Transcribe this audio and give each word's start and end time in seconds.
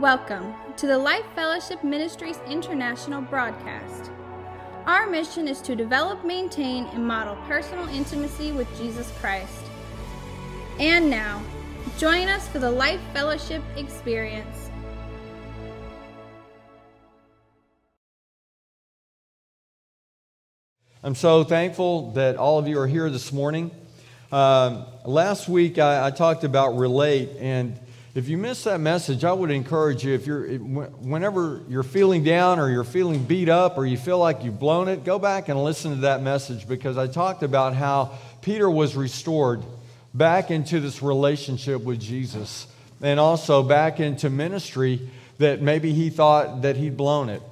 Welcome 0.00 0.54
to 0.78 0.86
the 0.86 0.96
Life 0.96 1.26
Fellowship 1.34 1.84
Ministries 1.84 2.38
International 2.48 3.20
broadcast. 3.20 4.10
Our 4.86 5.06
mission 5.06 5.46
is 5.46 5.60
to 5.60 5.76
develop, 5.76 6.24
maintain, 6.24 6.86
and 6.94 7.06
model 7.06 7.36
personal 7.46 7.86
intimacy 7.88 8.50
with 8.52 8.66
Jesus 8.78 9.12
Christ. 9.20 9.62
And 10.78 11.10
now, 11.10 11.42
join 11.98 12.28
us 12.28 12.48
for 12.48 12.58
the 12.58 12.70
Life 12.70 12.98
Fellowship 13.12 13.62
experience. 13.76 14.70
I'm 21.02 21.14
so 21.14 21.44
thankful 21.44 22.12
that 22.12 22.36
all 22.36 22.58
of 22.58 22.66
you 22.66 22.78
are 22.78 22.86
here 22.86 23.10
this 23.10 23.34
morning. 23.34 23.70
Um, 24.32 24.86
last 25.04 25.46
week 25.46 25.78
I, 25.78 26.06
I 26.06 26.10
talked 26.10 26.44
about 26.44 26.78
relate, 26.78 27.28
and 27.38 27.78
if 28.14 28.28
you 28.28 28.36
missed 28.38 28.64
that 28.64 28.80
message, 28.80 29.24
I 29.24 29.32
would 29.32 29.52
encourage 29.52 30.04
you 30.04 30.14
if 30.14 30.26
you're 30.26 30.58
whenever 30.58 31.60
you're 31.68 31.84
feeling 31.84 32.24
down 32.24 32.58
or 32.58 32.68
you're 32.68 32.82
feeling 32.82 33.22
beat 33.22 33.48
up 33.48 33.78
or 33.78 33.86
you 33.86 33.96
feel 33.96 34.18
like 34.18 34.42
you've 34.42 34.58
blown 34.58 34.88
it, 34.88 35.04
go 35.04 35.18
back 35.18 35.48
and 35.48 35.62
listen 35.62 35.92
to 35.94 36.00
that 36.02 36.20
message 36.20 36.66
because 36.66 36.98
I 36.98 37.06
talked 37.06 37.44
about 37.44 37.74
how 37.74 38.18
Peter 38.42 38.68
was 38.68 38.96
restored 38.96 39.62
back 40.12 40.50
into 40.50 40.80
this 40.80 41.02
relationship 41.02 41.82
with 41.82 42.00
Jesus 42.00 42.66
and 43.00 43.20
also 43.20 43.62
back 43.62 44.00
into 44.00 44.28
ministry 44.28 45.08
that 45.38 45.62
maybe 45.62 45.92
he 45.92 46.10
thought 46.10 46.62
that 46.62 46.76
he'd 46.76 46.96
blown 46.96 47.28
it. 47.28 47.42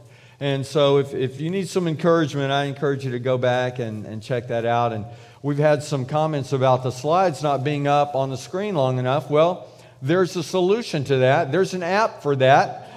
And 0.40 0.66
so 0.66 0.98
if, 0.98 1.14
if 1.14 1.40
you 1.40 1.50
need 1.50 1.68
some 1.68 1.86
encouragement, 1.86 2.50
I 2.50 2.64
encourage 2.64 3.04
you 3.04 3.12
to 3.12 3.20
go 3.20 3.38
back 3.38 3.78
and, 3.78 4.04
and 4.06 4.20
check 4.20 4.48
that 4.48 4.64
out. 4.64 4.92
And 4.92 5.04
we've 5.40 5.58
had 5.58 5.84
some 5.84 6.04
comments 6.04 6.52
about 6.52 6.82
the 6.82 6.90
slides 6.90 7.44
not 7.44 7.62
being 7.62 7.86
up 7.86 8.16
on 8.16 8.30
the 8.30 8.36
screen 8.36 8.74
long 8.74 8.98
enough. 8.98 9.30
Well, 9.30 9.68
there's 10.00 10.36
a 10.36 10.42
solution 10.42 11.04
to 11.04 11.16
that. 11.18 11.50
There's 11.50 11.74
an 11.74 11.82
app 11.82 12.22
for 12.22 12.36
that. 12.36 12.88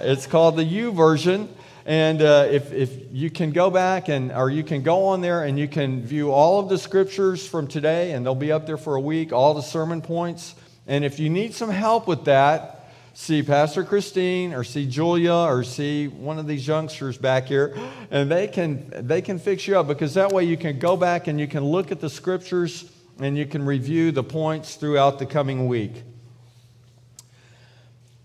It's 0.00 0.26
called 0.26 0.56
the 0.56 0.64
YouVersion. 0.64 1.48
And 1.84 2.20
uh, 2.20 2.48
if, 2.50 2.72
if 2.72 2.90
you 3.12 3.30
can 3.30 3.52
go 3.52 3.70
back 3.70 4.08
and, 4.08 4.32
or 4.32 4.50
you 4.50 4.64
can 4.64 4.82
go 4.82 5.04
on 5.04 5.20
there 5.20 5.44
and 5.44 5.56
you 5.56 5.68
can 5.68 6.02
view 6.02 6.32
all 6.32 6.58
of 6.58 6.68
the 6.68 6.78
scriptures 6.78 7.46
from 7.46 7.68
today, 7.68 8.10
and 8.12 8.26
they'll 8.26 8.34
be 8.34 8.50
up 8.50 8.66
there 8.66 8.76
for 8.76 8.96
a 8.96 9.00
week, 9.00 9.32
all 9.32 9.54
the 9.54 9.62
sermon 9.62 10.02
points. 10.02 10.56
And 10.88 11.04
if 11.04 11.20
you 11.20 11.30
need 11.30 11.54
some 11.54 11.70
help 11.70 12.08
with 12.08 12.24
that, 12.24 12.90
see 13.14 13.42
Pastor 13.42 13.84
Christine 13.84 14.52
or 14.52 14.64
see 14.64 14.86
Julia 14.86 15.32
or 15.32 15.62
see 15.62 16.08
one 16.08 16.40
of 16.40 16.48
these 16.48 16.66
youngsters 16.66 17.18
back 17.18 17.46
here, 17.46 17.76
and 18.10 18.28
they 18.28 18.48
can, 18.48 18.92
they 19.06 19.22
can 19.22 19.38
fix 19.38 19.68
you 19.68 19.78
up 19.78 19.86
because 19.86 20.14
that 20.14 20.32
way 20.32 20.42
you 20.42 20.56
can 20.56 20.80
go 20.80 20.96
back 20.96 21.28
and 21.28 21.38
you 21.38 21.46
can 21.46 21.64
look 21.64 21.92
at 21.92 22.00
the 22.00 22.10
scriptures 22.10 22.90
and 23.20 23.38
you 23.38 23.46
can 23.46 23.64
review 23.64 24.10
the 24.10 24.24
points 24.24 24.74
throughout 24.74 25.20
the 25.20 25.26
coming 25.26 25.68
week 25.68 26.02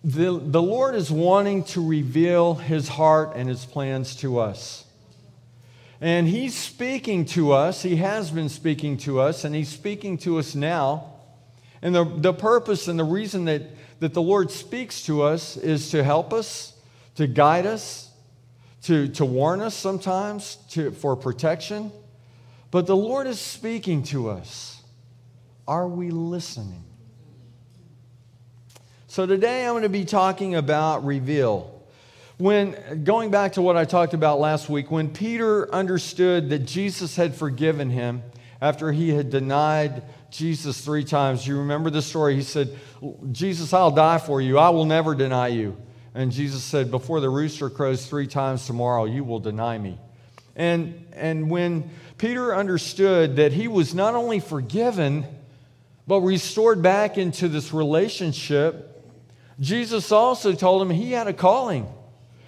the, 0.03 0.39
the 0.39 0.61
Lord 0.61 0.95
is 0.95 1.11
wanting 1.11 1.63
to 1.65 1.85
reveal 1.85 2.55
his 2.55 2.87
heart 2.87 3.33
and 3.35 3.47
his 3.47 3.65
plans 3.65 4.15
to 4.17 4.39
us. 4.39 4.85
And 5.99 6.27
he's 6.27 6.55
speaking 6.55 7.25
to 7.25 7.51
us. 7.51 7.83
He 7.83 7.97
has 7.97 8.31
been 8.31 8.49
speaking 8.49 8.97
to 8.97 9.19
us, 9.19 9.43
and 9.43 9.53
he's 9.53 9.69
speaking 9.69 10.17
to 10.19 10.39
us 10.39 10.55
now. 10.55 11.13
And 11.83 11.93
the, 11.93 12.03
the 12.03 12.33
purpose 12.33 12.87
and 12.87 12.97
the 12.97 13.03
reason 13.03 13.45
that, 13.45 13.61
that 13.99 14.15
the 14.15 14.21
Lord 14.21 14.49
speaks 14.49 15.03
to 15.03 15.21
us 15.21 15.57
is 15.57 15.91
to 15.91 16.03
help 16.03 16.33
us, 16.33 16.73
to 17.15 17.27
guide 17.27 17.67
us, 17.67 18.09
to, 18.83 19.07
to 19.09 19.25
warn 19.25 19.61
us 19.61 19.75
sometimes, 19.75 20.55
to, 20.71 20.89
for 20.89 21.15
protection. 21.15 21.91
But 22.71 22.87
the 22.87 22.95
Lord 22.95 23.27
is 23.27 23.39
speaking 23.39 24.01
to 24.05 24.29
us. 24.29 24.81
Are 25.67 25.87
we 25.87 26.09
listening? 26.09 26.83
So 29.11 29.25
today 29.25 29.65
I'm 29.65 29.73
going 29.73 29.83
to 29.83 29.89
be 29.89 30.05
talking 30.05 30.55
about 30.55 31.03
reveal. 31.03 31.83
When 32.37 33.03
going 33.03 33.29
back 33.29 33.51
to 33.53 33.61
what 33.61 33.75
I 33.75 33.83
talked 33.83 34.13
about 34.13 34.39
last 34.39 34.69
week, 34.69 34.89
when 34.89 35.09
Peter 35.09 35.69
understood 35.75 36.49
that 36.51 36.59
Jesus 36.59 37.17
had 37.17 37.35
forgiven 37.35 37.89
him 37.89 38.23
after 38.61 38.89
he 38.93 39.09
had 39.09 39.29
denied 39.29 40.03
Jesus 40.29 40.79
three 40.79 41.03
times, 41.03 41.45
you 41.45 41.57
remember 41.57 41.89
the 41.89 42.01
story? 42.01 42.35
He 42.35 42.41
said, 42.41 42.73
Jesus, 43.33 43.73
I'll 43.73 43.91
die 43.91 44.17
for 44.17 44.39
you. 44.39 44.57
I 44.57 44.69
will 44.69 44.85
never 44.85 45.13
deny 45.13 45.49
you. 45.49 45.75
And 46.15 46.31
Jesus 46.31 46.63
said, 46.63 46.89
Before 46.89 47.19
the 47.19 47.29
rooster 47.29 47.69
crows 47.69 48.07
three 48.07 48.27
times 48.27 48.65
tomorrow, 48.65 49.03
you 49.03 49.25
will 49.25 49.41
deny 49.41 49.77
me. 49.77 49.99
And, 50.55 51.05
and 51.11 51.49
when 51.49 51.89
Peter 52.17 52.55
understood 52.55 53.35
that 53.35 53.51
he 53.51 53.67
was 53.67 53.93
not 53.93 54.15
only 54.15 54.39
forgiven, 54.39 55.25
but 56.07 56.21
restored 56.21 56.81
back 56.81 57.17
into 57.17 57.49
this 57.49 57.73
relationship 57.73 58.87
Jesus 59.61 60.11
also 60.11 60.53
told 60.53 60.81
him 60.81 60.89
he 60.89 61.11
had 61.11 61.27
a 61.27 61.33
calling. 61.33 61.87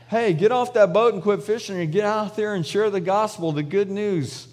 Hey, 0.10 0.34
get 0.34 0.52
off 0.52 0.74
that 0.74 0.94
boat 0.94 1.14
and 1.14 1.22
quit 1.22 1.44
fishing 1.44 1.80
and 1.80 1.92
get 1.92 2.06
out 2.06 2.36
there 2.36 2.56
and 2.56 2.66
share 2.66 2.90
the 2.90 3.00
gospel, 3.00 3.52
the 3.52 3.64
good 3.64 3.90
news. 3.90 4.48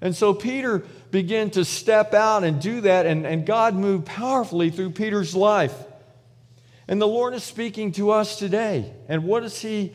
And 0.00 0.14
so 0.14 0.32
Peter 0.32 0.84
began 1.10 1.50
to 1.50 1.64
step 1.64 2.14
out 2.14 2.44
and 2.44 2.60
do 2.60 2.80
that, 2.82 3.06
and, 3.06 3.26
and 3.26 3.44
God 3.44 3.74
moved 3.74 4.06
powerfully 4.06 4.70
through 4.70 4.90
Peter's 4.90 5.34
life. 5.34 5.74
And 6.86 7.00
the 7.00 7.08
Lord 7.08 7.34
is 7.34 7.42
speaking 7.42 7.92
to 7.92 8.12
us 8.12 8.38
today. 8.38 8.92
And 9.08 9.24
what 9.24 9.42
is 9.42 9.60
He 9.60 9.92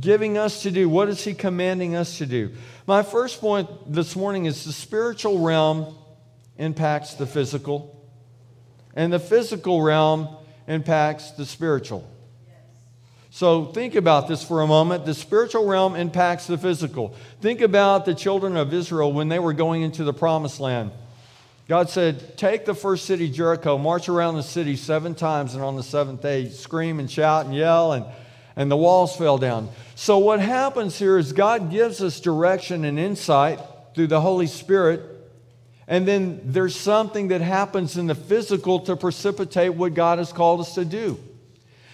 giving 0.00 0.38
us 0.38 0.62
to 0.62 0.72
do? 0.72 0.88
What 0.88 1.08
is 1.08 1.22
He 1.22 1.34
commanding 1.34 1.94
us 1.94 2.18
to 2.18 2.26
do? 2.26 2.52
My 2.86 3.02
first 3.02 3.40
point 3.40 3.68
this 3.92 4.16
morning 4.16 4.46
is 4.46 4.64
the 4.64 4.72
spiritual 4.72 5.38
realm 5.38 5.94
impacts 6.56 7.14
the 7.14 7.26
physical, 7.26 8.10
and 8.94 9.12
the 9.12 9.20
physical 9.20 9.82
realm 9.82 10.28
impacts 10.66 11.32
the 11.32 11.46
spiritual. 11.46 12.08
So 13.30 13.66
think 13.66 13.96
about 13.96 14.28
this 14.28 14.42
for 14.42 14.62
a 14.62 14.66
moment. 14.66 15.04
The 15.04 15.12
spiritual 15.12 15.66
realm 15.66 15.94
impacts 15.94 16.46
the 16.46 16.56
physical. 16.56 17.14
Think 17.42 17.60
about 17.60 18.06
the 18.06 18.14
children 18.14 18.56
of 18.56 18.72
Israel 18.72 19.12
when 19.12 19.28
they 19.28 19.38
were 19.38 19.52
going 19.52 19.82
into 19.82 20.04
the 20.04 20.14
promised 20.14 20.58
land. 20.58 20.90
God 21.68 21.90
said, 21.90 22.38
Take 22.38 22.64
the 22.64 22.74
first 22.74 23.04
city, 23.04 23.28
Jericho, 23.28 23.76
march 23.76 24.08
around 24.08 24.36
the 24.36 24.42
city 24.42 24.76
seven 24.76 25.14
times, 25.14 25.54
and 25.54 25.62
on 25.62 25.76
the 25.76 25.82
seventh 25.82 26.22
day, 26.22 26.48
scream 26.48 26.98
and 26.98 27.10
shout 27.10 27.44
and 27.44 27.54
yell, 27.54 27.92
and, 27.92 28.06
and 28.54 28.70
the 28.70 28.76
walls 28.76 29.16
fell 29.16 29.36
down. 29.36 29.68
So, 29.96 30.16
what 30.16 30.40
happens 30.40 30.98
here 30.98 31.18
is 31.18 31.32
God 31.32 31.70
gives 31.70 32.00
us 32.00 32.20
direction 32.20 32.84
and 32.84 32.98
insight 32.98 33.60
through 33.94 34.06
the 34.06 34.20
Holy 34.20 34.46
Spirit 34.46 35.15
and 35.88 36.06
then 36.06 36.40
there's 36.44 36.74
something 36.74 37.28
that 37.28 37.40
happens 37.40 37.96
in 37.96 38.06
the 38.06 38.14
physical 38.14 38.80
to 38.80 38.96
precipitate 38.96 39.74
what 39.74 39.94
God 39.94 40.18
has 40.18 40.32
called 40.32 40.60
us 40.60 40.74
to 40.74 40.84
do. 40.84 41.18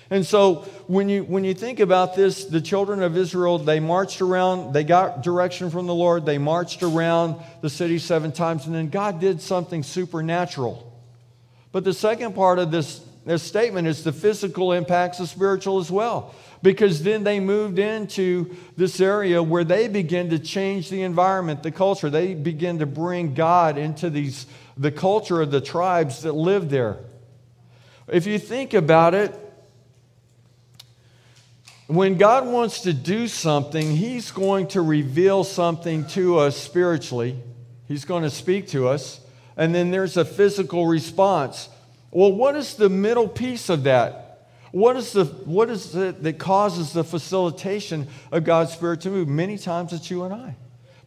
And 0.09 0.27
so 0.27 0.67
when 0.89 1.09
you, 1.09 1.25
when 1.25 1.43
you 1.43 1.55
think 1.55 1.81
about 1.81 2.15
this, 2.15 2.45
the 2.45 2.61
children 2.61 3.03
of 3.03 3.17
Israel, 3.17 3.59
they 3.59 3.81
marched 3.81 4.21
around, 4.21 4.75
they 4.75 4.85
got 4.85 5.23
direction 5.23 5.71
from 5.71 5.87
the 5.87 5.95
Lord, 5.95 6.27
they 6.27 6.37
marched 6.37 6.83
around 6.83 7.37
the 7.63 7.71
city 7.71 7.99
seven 7.99 8.31
times, 8.31 8.67
and 8.67 8.75
then 8.75 8.91
God 8.91 9.21
did 9.21 9.41
something 9.41 9.83
supernatural. 9.83 10.89
But 11.71 11.85
the 11.85 11.95
second 11.95 12.35
part 12.35 12.59
of 12.59 12.71
this, 12.71 13.01
this 13.25 13.43
statement 13.43 13.89
is 13.89 14.05
the 14.05 14.13
physical 14.13 14.73
impacts 14.73 15.17
the 15.17 15.27
spiritual 15.27 15.79
as 15.79 15.91
well 15.91 16.35
because 16.63 17.03
then 17.03 17.25
they 17.25 17.41
moved 17.41 17.79
into 17.79 18.55
this 18.77 19.01
area 19.01 19.43
where 19.43 19.65
they 19.65 19.89
began 19.89 20.31
to 20.31 20.39
change 20.39 20.91
the 20.91 21.03
environment, 21.03 21.63
the 21.63 21.73
culture. 21.73 22.09
They 22.09 22.35
began 22.35 22.79
to 22.79 22.87
bring 22.87 23.35
God 23.35 23.77
into 23.77 24.11
these, 24.11 24.47
the 24.77 24.93
culture 24.93 25.41
of 25.41 25.51
the 25.51 25.61
tribes 25.61 26.23
that 26.23 26.33
lived 26.33 26.71
there. 26.71 26.99
If 28.07 28.27
you 28.27 28.39
think 28.39 28.75
about 28.75 29.15
it, 29.15 29.39
when 31.89 32.17
God 32.17 32.47
wants 32.47 32.83
to 32.83 32.93
do 32.93 33.27
something, 33.27 33.97
He's 33.97 34.31
going 34.31 34.69
to 34.69 34.81
reveal 34.81 35.45
something 35.45 36.07
to 36.09 36.39
us 36.39 36.57
spiritually. 36.57 37.39
He's 37.89 38.05
going 38.05 38.23
to 38.23 38.31
speak 38.31 38.69
to 38.69 38.89
us. 38.89 39.21
And 39.57 39.75
then 39.75 39.91
there's 39.91 40.17
a 40.17 40.25
physical 40.25 40.87
response. 40.87 41.69
Well, 42.11 42.33
what 42.33 42.57
is 42.57 42.77
the 42.77 42.89
middle 42.89 43.29
piece 43.29 43.69
of 43.69 43.83
that? 43.83 44.22
What 44.73 44.97
is, 44.97 45.13
the, 45.13 45.27
what 45.27 45.71
is 45.71 45.95
it 45.95 46.23
that 46.23 46.39
causes 46.39 46.93
the 46.93 47.05
facilitation 47.05 48.09
of 48.33 48.45
God's 48.45 48.73
Spirit 48.73 49.03
to 49.03 49.11
move? 49.11 49.29
Many 49.29 49.59
times 49.59 49.93
it's 49.93 50.11
you 50.11 50.25
and 50.25 50.35
I. 50.35 50.57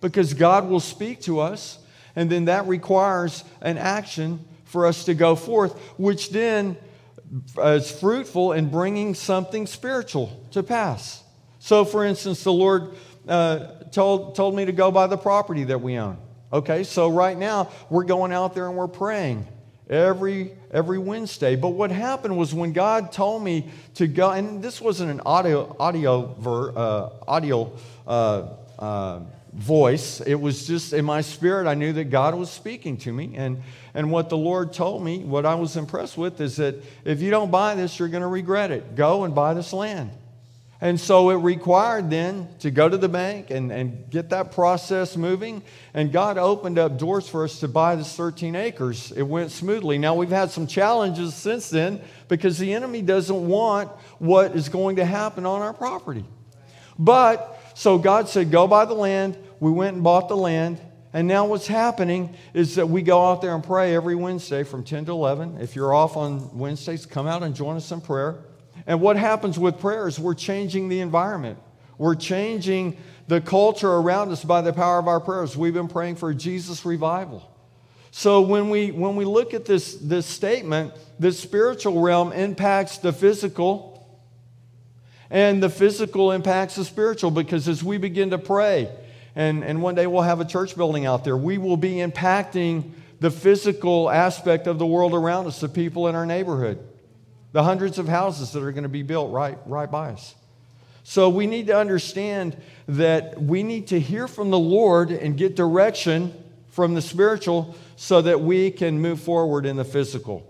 Because 0.01 0.33
God 0.35 0.69
will 0.69 0.79
speak 0.79 1.21
to 1.21 1.39
us, 1.39 1.79
and 2.15 2.29
then 2.29 2.45
that 2.45 2.67
requires 2.67 3.43
an 3.61 3.77
action 3.77 4.39
for 4.65 4.85
us 4.85 5.05
to 5.05 5.15
go 5.15 5.35
forth, 5.35 5.77
which 5.97 6.29
then 6.29 6.77
is 7.57 7.91
fruitful 7.91 8.53
in 8.53 8.69
bringing 8.69 9.15
something 9.15 9.65
spiritual 9.65 10.47
to 10.51 10.61
pass. 10.61 11.23
So, 11.59 11.85
for 11.85 12.05
instance, 12.05 12.43
the 12.43 12.53
Lord 12.53 12.93
uh, 13.27 13.59
told, 13.91 14.35
told 14.35 14.55
me 14.55 14.65
to 14.65 14.71
go 14.71 14.91
buy 14.91 15.07
the 15.07 15.17
property 15.17 15.63
that 15.65 15.81
we 15.81 15.97
own. 15.97 16.19
Okay, 16.53 16.83
so 16.83 17.09
right 17.09 17.35
now 17.35 17.71
we're 17.89 18.03
going 18.03 18.31
out 18.31 18.53
there 18.53 18.67
and 18.67 18.77
we're 18.77 18.87
praying 18.87 19.47
every 19.89 20.51
every 20.75 20.99
Wednesday. 20.99 21.55
But 21.55 21.69
what 21.69 21.89
happened 21.89 22.37
was 22.37 22.53
when 22.53 22.73
God 22.73 23.11
told 23.11 23.41
me 23.41 23.69
to 23.95 24.07
go, 24.07 24.29
and 24.31 24.61
this 24.61 24.81
wasn't 24.81 25.09
an 25.09 25.21
audio 25.25 25.75
audio 25.79 26.35
ver, 26.37 26.73
uh, 26.75 27.09
audio 27.27 27.71
uh, 28.05 28.49
uh, 28.77 29.19
voice. 29.53 30.19
It 30.19 30.35
was 30.35 30.67
just 30.67 30.91
in 30.91 31.05
my 31.05 31.21
spirit, 31.21 31.65
I 31.65 31.75
knew 31.75 31.93
that 31.93 32.05
God 32.05 32.35
was 32.35 32.51
speaking 32.51 32.97
to 32.97 33.13
me. 33.13 33.31
And, 33.35 33.63
and 33.93 34.11
what 34.11 34.27
the 34.27 34.37
Lord 34.37 34.73
told 34.73 35.01
me, 35.01 35.19
what 35.19 35.45
I 35.45 35.55
was 35.55 35.77
impressed 35.77 36.17
with, 36.17 36.41
is 36.41 36.57
that 36.57 36.75
if 37.05 37.21
you 37.21 37.31
don't 37.31 37.51
buy 37.51 37.75
this, 37.75 37.97
you're 37.97 38.09
going 38.09 38.21
to 38.21 38.27
regret 38.27 38.71
it. 38.71 38.95
Go 38.95 39.23
and 39.23 39.33
buy 39.33 39.53
this 39.53 39.71
land. 39.71 40.11
And 40.81 40.99
so 40.99 41.29
it 41.29 41.35
required 41.35 42.09
then 42.09 42.49
to 42.59 42.69
go 42.69 42.89
to 42.89 42.97
the 42.97 43.07
bank 43.07 43.49
and, 43.49 43.71
and 43.71 44.09
get 44.09 44.29
that 44.31 44.51
process 44.51 45.15
moving. 45.15 45.63
And 45.93 46.11
God 46.11 46.37
opened 46.37 46.77
up 46.77 46.97
doors 46.97 47.29
for 47.29 47.45
us 47.45 47.59
to 47.61 47.69
buy 47.69 47.95
this 47.95 48.13
13 48.15 48.55
acres. 48.55 49.11
It 49.13 49.23
went 49.23 49.51
smoothly. 49.51 49.97
Now, 49.97 50.15
we've 50.15 50.29
had 50.29 50.51
some 50.51 50.67
challenges 50.67 51.33
since 51.33 51.69
then 51.69 52.01
because 52.27 52.57
the 52.57 52.73
enemy 52.73 53.01
doesn't 53.01 53.47
want 53.47 53.89
what 54.19 54.55
is 54.55 54.67
going 54.67 54.97
to 54.97 55.05
happen 55.05 55.45
on 55.45 55.61
our 55.61 55.73
property. 55.73 56.25
But, 56.99 57.57
so 57.73 57.97
God 57.97 58.27
said, 58.27 58.51
go 58.51 58.67
buy 58.67 58.83
the 58.85 58.93
land. 58.93 59.37
We 59.61 59.71
went 59.71 59.95
and 59.95 60.03
bought 60.03 60.27
the 60.27 60.37
land. 60.37 60.79
And 61.13 61.29
now 61.29 61.45
what's 61.45 61.67
happening 61.67 62.35
is 62.53 62.75
that 62.75 62.89
we 62.89 63.01
go 63.01 63.25
out 63.31 63.41
there 63.41 63.55
and 63.55 63.63
pray 63.63 63.95
every 63.95 64.15
Wednesday 64.15 64.63
from 64.63 64.83
10 64.83 65.05
to 65.05 65.13
11. 65.13 65.61
If 65.61 65.73
you're 65.73 65.93
off 65.93 66.17
on 66.17 66.57
Wednesdays, 66.57 67.05
come 67.05 67.27
out 67.27 67.43
and 67.43 67.55
join 67.55 67.77
us 67.77 67.89
in 67.93 68.01
prayer. 68.01 68.43
And 68.87 69.01
what 69.01 69.17
happens 69.17 69.57
with 69.57 69.79
prayer 69.79 70.07
is 70.07 70.19
we're 70.19 70.33
changing 70.33 70.89
the 70.89 70.99
environment. 70.99 71.59
We're 71.97 72.15
changing 72.15 72.97
the 73.27 73.41
culture 73.41 73.91
around 73.91 74.31
us 74.31 74.43
by 74.43 74.61
the 74.61 74.73
power 74.73 74.99
of 74.99 75.07
our 75.07 75.19
prayers. 75.19 75.57
We've 75.57 75.73
been 75.73 75.87
praying 75.87 76.17
for 76.17 76.33
Jesus 76.33 76.85
revival. 76.85 77.51
So 78.11 78.41
when 78.41 78.69
we 78.69 78.91
when 78.91 79.15
we 79.15 79.25
look 79.25 79.53
at 79.53 79.65
this, 79.65 79.95
this 79.95 80.25
statement, 80.25 80.93
the 81.19 81.31
spiritual 81.31 82.01
realm 82.01 82.31
impacts 82.31 82.97
the 82.99 83.11
physical, 83.11 84.07
and 85.29 85.61
the 85.61 85.69
physical 85.69 86.31
impacts 86.31 86.75
the 86.75 86.85
spiritual 86.85 87.31
because 87.31 87.67
as 87.67 87.83
we 87.83 87.97
begin 87.97 88.29
to 88.29 88.37
pray, 88.37 88.89
and, 89.35 89.63
and 89.65 89.81
one 89.81 89.95
day 89.95 90.07
we'll 90.07 90.21
have 90.21 90.39
a 90.39 90.45
church 90.45 90.77
building 90.77 91.05
out 91.05 91.25
there, 91.25 91.35
we 91.35 91.57
will 91.57 91.77
be 91.77 91.95
impacting 91.95 92.91
the 93.19 93.31
physical 93.31 94.09
aspect 94.09 94.67
of 94.67 94.79
the 94.79 94.85
world 94.85 95.13
around 95.13 95.47
us, 95.47 95.59
the 95.59 95.67
people 95.67 96.07
in 96.07 96.15
our 96.15 96.25
neighborhood 96.25 96.79
the 97.55 97.63
hundreds 97.63 97.97
of 97.97 98.05
houses 98.05 98.51
that 98.51 98.61
are 98.61 98.73
going 98.73 98.83
to 98.83 98.89
be 98.89 99.01
built 99.01 99.31
right, 99.31 99.57
right 99.65 99.89
by 99.89 100.09
us. 100.09 100.35
So 101.05 101.29
we 101.29 101.47
need 101.47 101.67
to 101.67 101.77
understand 101.79 102.61
that 102.89 103.41
we 103.41 103.63
need 103.63 103.87
to 103.87 103.99
hear 104.01 104.27
from 104.27 104.51
the 104.51 104.59
Lord 104.59 105.09
and 105.09 105.37
get 105.37 105.55
direction 105.55 106.33
from 106.71 106.95
the 106.95 107.01
spiritual 107.01 107.73
so 107.95 108.21
that 108.23 108.41
we 108.41 108.71
can 108.71 108.99
move 108.99 109.21
forward 109.21 109.65
in 109.65 109.77
the 109.77 109.85
physical. 109.85 110.45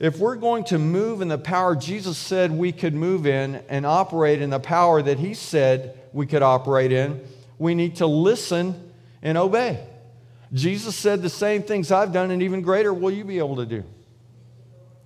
If 0.00 0.16
we're 0.16 0.36
going 0.36 0.64
to 0.64 0.78
move 0.78 1.20
in 1.20 1.28
the 1.28 1.36
power 1.36 1.76
Jesus 1.76 2.16
said 2.16 2.50
we 2.50 2.72
could 2.72 2.94
move 2.94 3.26
in 3.26 3.56
and 3.68 3.84
operate 3.84 4.40
in 4.40 4.48
the 4.48 4.58
power 4.58 5.02
that 5.02 5.18
He 5.18 5.34
said 5.34 6.00
we 6.14 6.24
could 6.24 6.42
operate 6.42 6.92
in, 6.92 7.20
we 7.58 7.74
need 7.74 7.96
to 7.96 8.06
listen 8.06 8.90
and 9.20 9.36
obey. 9.36 9.86
Jesus 10.54 10.96
said 10.96 11.20
the 11.20 11.28
same 11.28 11.62
things 11.62 11.92
I've 11.92 12.14
done, 12.14 12.30
and 12.30 12.42
even 12.42 12.62
greater 12.62 12.94
will 12.94 13.10
you 13.10 13.24
be 13.24 13.36
able 13.36 13.56
to 13.56 13.66
do. 13.66 13.84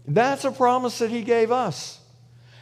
That's 0.06 0.44
a 0.44 0.50
promise 0.50 0.98
that 0.98 1.10
He 1.10 1.22
gave 1.22 1.50
us. 1.50 2.00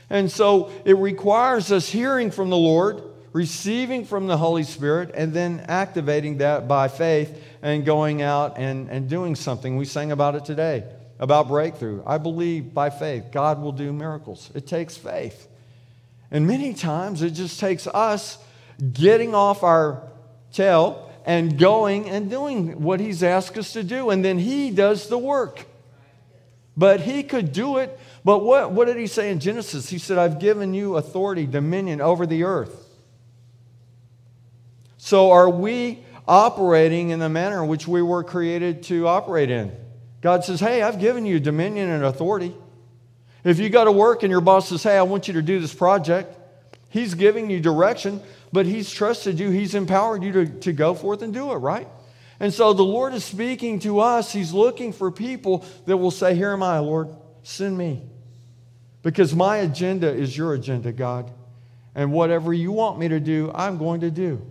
And 0.09 0.31
so 0.31 0.73
it 0.85 0.97
requires 0.97 1.71
us 1.71 1.89
hearing 1.89 2.31
from 2.31 2.51
the 2.51 2.57
Lord, 2.57 3.03
receiving 3.33 4.05
from 4.05 4.27
the 4.27 4.37
Holy 4.37 4.65
Spirit, 4.65 5.13
and 5.15 5.33
then 5.33 5.65
activating 5.69 6.39
that 6.39 6.67
by 6.67 6.89
faith 6.89 7.43
and 7.63 7.85
going 7.85 8.23
out 8.23 8.59
and, 8.59 8.91
and 8.91 9.09
doing 9.09 9.37
something. 9.37 9.77
We 9.77 9.85
sang 9.85 10.11
about 10.11 10.35
it 10.35 10.45
today 10.45 10.85
about 11.21 11.49
breakthrough. 11.49 12.03
I 12.05 12.19
believe 12.19 12.75
by 12.75 12.91
faith 12.91 13.27
God 13.31 13.61
will 13.63 13.73
do 13.73 13.93
miracles. 13.93 14.51
It 14.55 14.67
takes 14.67 14.97
faith. 14.97 15.47
And 16.31 16.47
many 16.47 16.75
times 16.75 17.23
it 17.23 17.31
just 17.31 17.61
takes 17.61 17.87
us 17.87 18.39
getting 18.93 19.35
off 19.35 19.63
our 19.63 20.09
tail 20.53 21.11
and 21.27 21.59
going 21.59 22.09
and 22.09 22.31
doing 22.31 22.83
what 22.83 22.99
He's 22.99 23.23
asked 23.23 23.59
us 23.59 23.75
to 23.75 23.85
do. 23.85 24.11
And 24.11 24.25
then 24.25 24.39
He 24.39 24.71
does 24.71 25.09
the 25.09 25.19
work. 25.19 25.67
But 26.81 27.01
he 27.01 27.25
could 27.25 27.53
do 27.53 27.77
it. 27.77 28.01
But 28.25 28.39
what, 28.39 28.73
what 28.73 28.87
did 28.87 28.97
he 28.97 29.07
say 29.07 29.31
in 29.31 29.39
Genesis? 29.39 29.91
He 29.91 29.99
said, 29.99 30.17
I've 30.17 30.39
given 30.39 30.73
you 30.73 30.97
authority, 30.97 31.45
dominion 31.45 32.01
over 32.01 32.25
the 32.25 32.45
earth. 32.45 32.89
So 34.97 35.31
are 35.31 35.51
we 35.51 36.03
operating 36.27 37.11
in 37.11 37.19
the 37.19 37.29
manner 37.29 37.63
in 37.63 37.69
which 37.69 37.87
we 37.87 38.01
were 38.01 38.25
created 38.25 38.83
to 38.85 39.07
operate 39.07 39.51
in? 39.51 39.77
God 40.23 40.43
says, 40.43 40.59
Hey, 40.59 40.81
I've 40.81 40.99
given 40.99 41.27
you 41.27 41.39
dominion 41.39 41.91
and 41.91 42.03
authority. 42.03 42.57
If 43.45 43.59
you 43.59 43.69
go 43.69 43.85
to 43.85 43.93
work 43.93 44.23
and 44.23 44.31
your 44.31 44.41
boss 44.41 44.71
says, 44.71 44.83
Hey, 44.83 44.97
I 44.97 45.03
want 45.03 45.29
you 45.29 45.35
to 45.35 45.43
do 45.43 45.61
this 45.61 45.75
project, 45.75 46.35
he's 46.89 47.13
giving 47.13 47.51
you 47.51 47.61
direction, 47.61 48.23
but 48.55 48.65
he's 48.65 48.91
trusted 48.91 49.39
you, 49.39 49.51
he's 49.51 49.75
empowered 49.75 50.23
you 50.23 50.33
to, 50.33 50.47
to 50.47 50.73
go 50.73 50.95
forth 50.95 51.21
and 51.21 51.35
do 51.35 51.53
it, 51.53 51.57
right? 51.57 51.89
And 52.41 52.55
so 52.55 52.73
the 52.73 52.83
Lord 52.83 53.13
is 53.13 53.23
speaking 53.23 53.79
to 53.81 54.01
us. 54.01 54.33
He's 54.33 54.55
looking 54.55 54.95
for 54.95 55.11
people 55.13 55.65
that 55.85 55.99
will 55.99 56.11
say, 56.11 56.35
Here 56.35 56.53
am 56.53 56.63
I, 56.63 56.79
Lord, 56.79 57.15
send 57.43 57.77
me. 57.77 58.03
Because 59.03 59.35
my 59.35 59.59
agenda 59.59 60.11
is 60.11 60.37
your 60.37 60.55
agenda, 60.55 60.91
God. 60.91 61.31
And 61.95 62.13
whatever 62.13 62.53
you 62.53 62.73
want 62.73 62.99
me 62.99 63.09
to 63.09 63.21
do, 63.21 63.51
I'm 63.55 63.77
going 63.77 64.01
to 64.01 64.11
do. 64.11 64.45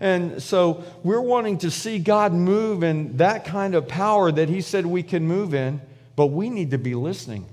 And 0.00 0.42
so 0.42 0.82
we're 1.04 1.20
wanting 1.20 1.58
to 1.58 1.70
see 1.70 2.00
God 2.00 2.32
move 2.32 2.82
in 2.82 3.18
that 3.18 3.44
kind 3.44 3.76
of 3.76 3.86
power 3.86 4.32
that 4.32 4.48
He 4.48 4.60
said 4.60 4.84
we 4.84 5.04
can 5.04 5.24
move 5.24 5.54
in, 5.54 5.80
but 6.16 6.26
we 6.26 6.50
need 6.50 6.72
to 6.72 6.78
be 6.78 6.96
listening 6.96 7.46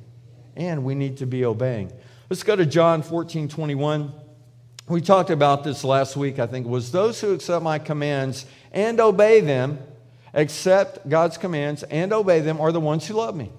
and 0.56 0.84
we 0.84 0.96
need 0.96 1.18
to 1.18 1.28
be 1.28 1.46
obeying. 1.46 1.92
Let's 2.30 2.42
go 2.42 2.56
to 2.56 2.66
John 2.66 3.04
14 3.04 3.48
21. 3.48 4.12
We 4.88 5.02
talked 5.02 5.30
about 5.30 5.64
this 5.64 5.84
last 5.84 6.18
week, 6.18 6.40
I 6.40 6.48
think 6.48 6.66
was 6.66 6.92
those 6.92 7.22
who 7.22 7.34
accept 7.34 7.64
my 7.64 7.78
commands 7.78 8.48
and 8.72 9.00
obey 9.00 9.42
them, 9.42 9.80
accept 10.34 11.08
God's 11.10 11.38
commands 11.38 11.84
and 11.84 12.14
obey 12.14 12.42
them, 12.42 12.62
are 12.62 12.72
the 12.72 12.80
ones 12.80 13.08
who 13.08 13.16
love 13.16 13.36
me. 13.36 13.52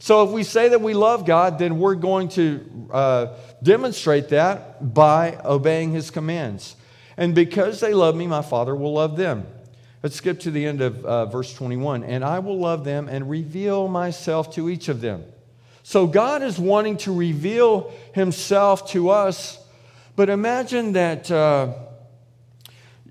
So 0.00 0.24
if 0.24 0.30
we 0.30 0.44
say 0.44 0.68
that 0.68 0.80
we 0.80 0.94
love 0.94 1.26
God, 1.26 1.58
then 1.58 1.78
we're 1.78 1.96
going 1.96 2.28
to 2.30 2.88
uh, 2.90 3.26
demonstrate 3.62 4.28
that 4.28 4.94
by 4.94 5.38
obeying 5.44 5.90
his 5.92 6.10
commands. 6.10 6.76
And 7.16 7.34
because 7.34 7.80
they 7.80 7.94
love 7.94 8.14
me, 8.14 8.28
my 8.28 8.42
Father 8.42 8.76
will 8.76 8.92
love 8.92 9.16
them. 9.16 9.46
Let's 10.02 10.14
skip 10.14 10.38
to 10.40 10.52
the 10.52 10.64
end 10.64 10.80
of 10.80 11.04
uh, 11.04 11.26
verse 11.26 11.52
21. 11.52 12.04
And 12.04 12.24
I 12.24 12.38
will 12.38 12.58
love 12.58 12.84
them 12.84 13.08
and 13.08 13.28
reveal 13.28 13.88
myself 13.88 14.54
to 14.54 14.68
each 14.68 14.88
of 14.88 15.00
them. 15.00 15.24
So 15.82 16.06
God 16.06 16.42
is 16.42 16.60
wanting 16.60 16.98
to 16.98 17.12
reveal 17.12 17.92
himself 18.12 18.88
to 18.90 19.10
us. 19.10 19.58
But 20.14 20.28
imagine 20.28 20.92
that. 20.92 21.28
Uh, 21.28 21.72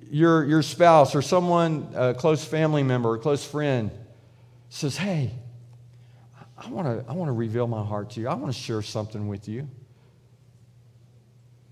your, 0.10 0.46
your 0.46 0.62
spouse 0.62 1.16
or 1.16 1.22
someone, 1.22 1.90
a 1.96 2.14
close 2.14 2.44
family 2.44 2.84
member, 2.84 3.16
a 3.16 3.20
close 3.20 3.46
friend, 3.46 3.92
says, 4.70 4.98
Hey, 4.98 5.32
I 6.58 6.70
want 6.70 6.88
to 6.88 7.10
I 7.10 7.14
wanna 7.14 7.34
reveal 7.34 7.68
my 7.68 7.84
heart 7.84 8.12
to 8.12 8.20
you. 8.20 8.28
I 8.28 8.34
want 8.34 8.54
to 8.54 8.60
share 8.60 8.82
something 8.82 9.28
with 9.28 9.48
you. 9.48 9.68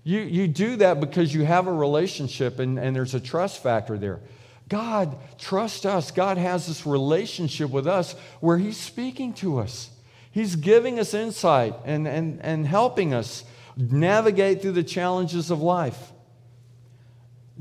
You, 0.04 0.20
you 0.20 0.46
do 0.46 0.76
that 0.76 1.00
because 1.00 1.34
you 1.34 1.44
have 1.44 1.66
a 1.66 1.72
relationship 1.72 2.60
and, 2.60 2.78
and 2.78 2.94
there's 2.94 3.14
a 3.14 3.20
trust 3.20 3.60
factor 3.60 3.98
there. 3.98 4.20
God 4.68 5.16
trusts 5.38 5.84
us. 5.84 6.12
God 6.12 6.38
has 6.38 6.66
this 6.66 6.86
relationship 6.86 7.70
with 7.70 7.88
us 7.88 8.14
where 8.40 8.56
He's 8.56 8.76
speaking 8.76 9.32
to 9.34 9.58
us. 9.58 9.90
He's 10.30 10.54
giving 10.54 11.00
us 11.00 11.14
insight 11.14 11.74
and, 11.84 12.06
and, 12.06 12.40
and 12.42 12.66
helping 12.66 13.14
us 13.14 13.44
navigate 13.76 14.62
through 14.62 14.72
the 14.72 14.84
challenges 14.84 15.50
of 15.50 15.60
life. 15.60 16.12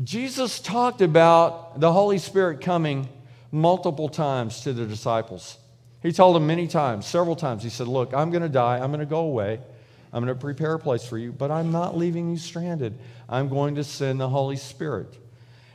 Jesus 0.04 0.60
talked 0.60 1.02
about 1.02 1.80
the 1.80 1.92
Holy 1.92 2.18
Spirit 2.18 2.62
coming 2.62 3.08
multiple 3.52 4.10
times 4.10 4.62
to 4.62 4.74
the 4.74 4.86
disciples. 4.86 5.58
He 6.04 6.12
told 6.12 6.36
them 6.36 6.46
many 6.46 6.68
times, 6.68 7.08
several 7.08 7.36
times, 7.36 7.64
he 7.64 7.70
said, 7.70 7.88
Look, 7.88 8.14
I'm 8.14 8.30
going 8.30 8.44
to 8.44 8.50
die. 8.50 8.78
I'm 8.80 8.92
going 8.92 9.00
to 9.00 9.06
go 9.06 9.22
away. 9.22 9.60
I'm 10.12 10.24
going 10.24 10.36
to 10.36 10.40
prepare 10.40 10.76
a 10.76 10.80
place 10.80 11.06
for 11.06 11.18
you, 11.18 11.32
but 11.32 11.50
I'm 11.50 11.72
not 11.72 11.98
leaving 11.98 12.30
you 12.30 12.38
stranded. 12.38 12.98
I'm 13.28 13.50
going 13.50 13.76
to 13.76 13.84
send 13.84 14.20
the 14.20 14.30
Holy 14.30 14.56
Spirit. 14.56 15.18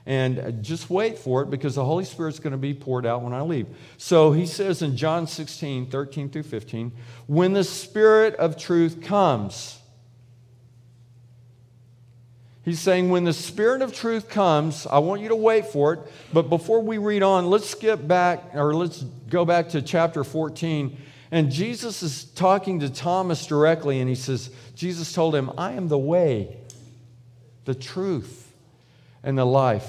And 0.06 0.62
just 0.62 0.88
wait 0.88 1.18
for 1.18 1.42
it 1.42 1.50
because 1.50 1.74
the 1.74 1.84
Holy 1.84 2.04
Spirit's 2.04 2.38
going 2.38 2.52
to 2.52 2.58
be 2.58 2.72
poured 2.72 3.04
out 3.04 3.22
when 3.22 3.32
I 3.32 3.42
leave. 3.42 3.66
So 3.96 4.32
he 4.32 4.46
says 4.46 4.82
in 4.82 4.96
John 4.96 5.26
16, 5.26 5.90
13 5.90 6.30
through 6.30 6.44
15, 6.44 6.92
when 7.26 7.52
the 7.52 7.64
Spirit 7.64 8.34
of 8.36 8.56
truth 8.56 9.02
comes, 9.02 9.79
He's 12.62 12.80
saying, 12.80 13.08
when 13.08 13.24
the 13.24 13.32
Spirit 13.32 13.80
of 13.80 13.94
truth 13.94 14.28
comes, 14.28 14.86
I 14.86 14.98
want 14.98 15.22
you 15.22 15.28
to 15.28 15.36
wait 15.36 15.66
for 15.66 15.94
it. 15.94 16.00
But 16.32 16.50
before 16.50 16.82
we 16.82 16.98
read 16.98 17.22
on, 17.22 17.48
let's 17.48 17.68
skip 17.68 18.06
back, 18.06 18.54
or 18.54 18.74
let's 18.74 19.02
go 19.02 19.44
back 19.44 19.70
to 19.70 19.80
chapter 19.80 20.24
14. 20.24 20.96
And 21.30 21.50
Jesus 21.50 22.02
is 22.02 22.24
talking 22.24 22.80
to 22.80 22.90
Thomas 22.90 23.46
directly, 23.46 24.00
and 24.00 24.08
he 24.08 24.14
says, 24.14 24.50
Jesus 24.74 25.12
told 25.12 25.34
him, 25.34 25.50
I 25.56 25.72
am 25.72 25.88
the 25.88 25.98
way, 25.98 26.58
the 27.64 27.74
truth, 27.74 28.52
and 29.22 29.38
the 29.38 29.46
life. 29.46 29.88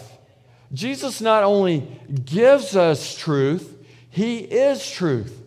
Jesus 0.71 1.19
not 1.19 1.43
only 1.43 1.99
gives 2.23 2.77
us 2.77 3.15
truth, 3.17 3.77
he 4.09 4.39
is 4.39 4.89
truth. 4.89 5.37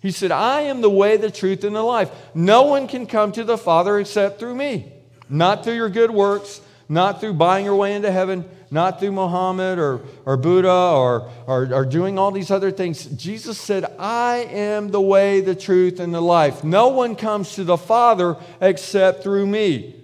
He 0.00 0.12
said, 0.12 0.30
I 0.30 0.62
am 0.62 0.80
the 0.80 0.90
way, 0.90 1.16
the 1.16 1.30
truth, 1.30 1.64
and 1.64 1.74
the 1.74 1.82
life. 1.82 2.10
No 2.34 2.62
one 2.62 2.86
can 2.86 3.06
come 3.06 3.32
to 3.32 3.42
the 3.42 3.58
Father 3.58 3.98
except 3.98 4.38
through 4.38 4.54
me. 4.54 4.92
Not 5.28 5.64
through 5.64 5.74
your 5.74 5.90
good 5.90 6.10
works, 6.10 6.60
not 6.88 7.20
through 7.20 7.34
buying 7.34 7.64
your 7.64 7.76
way 7.76 7.94
into 7.94 8.10
heaven, 8.10 8.48
not 8.70 9.00
through 9.00 9.12
Muhammad 9.12 9.78
or, 9.78 10.00
or 10.24 10.36
Buddha 10.36 10.70
or, 10.70 11.30
or, 11.46 11.72
or 11.72 11.84
doing 11.84 12.18
all 12.18 12.30
these 12.30 12.50
other 12.50 12.70
things. 12.70 13.04
Jesus 13.06 13.58
said, 13.58 13.84
I 13.98 14.48
am 14.50 14.90
the 14.90 15.00
way, 15.00 15.40
the 15.40 15.54
truth, 15.54 16.00
and 16.00 16.14
the 16.14 16.20
life. 16.20 16.64
No 16.64 16.88
one 16.88 17.16
comes 17.16 17.54
to 17.56 17.64
the 17.64 17.76
Father 17.76 18.36
except 18.60 19.22
through 19.22 19.46
me. 19.46 19.94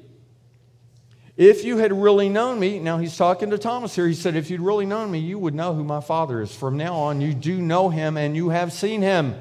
If 1.36 1.64
you 1.64 1.78
had 1.78 1.92
really 1.92 2.28
known 2.28 2.60
me, 2.60 2.78
now 2.78 2.98
he's 2.98 3.16
talking 3.16 3.50
to 3.50 3.58
Thomas 3.58 3.94
here. 3.94 4.06
He 4.06 4.14
said, 4.14 4.36
If 4.36 4.50
you'd 4.50 4.60
really 4.60 4.86
known 4.86 5.10
me, 5.10 5.18
you 5.18 5.38
would 5.38 5.54
know 5.54 5.74
who 5.74 5.82
my 5.82 6.00
Father 6.00 6.40
is. 6.40 6.54
From 6.54 6.76
now 6.76 6.94
on, 6.94 7.20
you 7.20 7.34
do 7.34 7.60
know 7.60 7.88
him 7.88 8.16
and 8.16 8.36
you 8.36 8.50
have 8.50 8.72
seen 8.72 9.02
him. 9.02 9.34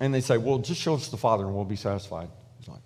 And 0.00 0.12
they 0.12 0.20
say, 0.20 0.36
Well, 0.36 0.58
just 0.58 0.80
show 0.80 0.94
us 0.94 1.08
the 1.08 1.16
Father 1.16 1.44
and 1.44 1.54
we'll 1.54 1.64
be 1.64 1.76
satisfied. 1.76 2.28
Like, 2.66 2.80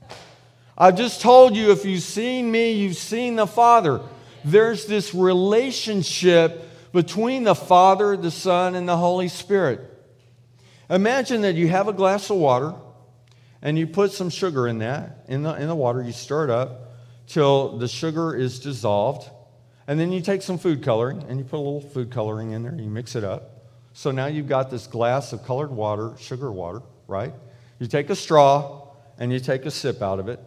I've 0.80 0.96
just 0.96 1.20
told 1.20 1.56
you, 1.56 1.72
if 1.72 1.84
you've 1.84 2.04
seen 2.04 2.48
me, 2.48 2.70
you've 2.70 2.96
seen 2.96 3.34
the 3.34 3.48
Father. 3.48 4.00
There's 4.44 4.86
this 4.86 5.12
relationship 5.12 6.92
between 6.92 7.42
the 7.42 7.56
Father, 7.56 8.16
the 8.16 8.30
Son, 8.30 8.76
and 8.76 8.88
the 8.88 8.96
Holy 8.96 9.26
Spirit. 9.26 9.80
Imagine 10.88 11.42
that 11.42 11.56
you 11.56 11.66
have 11.66 11.88
a 11.88 11.92
glass 11.92 12.30
of 12.30 12.36
water 12.36 12.74
and 13.60 13.76
you 13.76 13.88
put 13.88 14.12
some 14.12 14.30
sugar 14.30 14.68
in 14.68 14.78
that, 14.78 15.24
in 15.26 15.42
the, 15.42 15.52
in 15.54 15.66
the 15.66 15.74
water, 15.74 16.00
you 16.00 16.12
stir 16.12 16.44
it 16.44 16.50
up 16.50 16.92
till 17.26 17.76
the 17.78 17.88
sugar 17.88 18.36
is 18.36 18.60
dissolved. 18.60 19.28
And 19.88 19.98
then 19.98 20.12
you 20.12 20.20
take 20.20 20.42
some 20.42 20.58
food 20.58 20.84
coloring 20.84 21.24
and 21.28 21.40
you 21.40 21.44
put 21.44 21.56
a 21.56 21.58
little 21.58 21.80
food 21.80 22.12
coloring 22.12 22.52
in 22.52 22.62
there 22.62 22.74
you 22.74 22.88
mix 22.88 23.16
it 23.16 23.24
up. 23.24 23.66
So 23.94 24.12
now 24.12 24.26
you've 24.26 24.48
got 24.48 24.70
this 24.70 24.86
glass 24.86 25.32
of 25.32 25.44
colored 25.44 25.72
water, 25.72 26.12
sugar 26.20 26.52
water, 26.52 26.82
right? 27.08 27.34
You 27.80 27.88
take 27.88 28.10
a 28.10 28.16
straw 28.16 28.86
and 29.18 29.32
you 29.32 29.40
take 29.40 29.66
a 29.66 29.72
sip 29.72 30.02
out 30.02 30.20
of 30.20 30.28
it. 30.28 30.40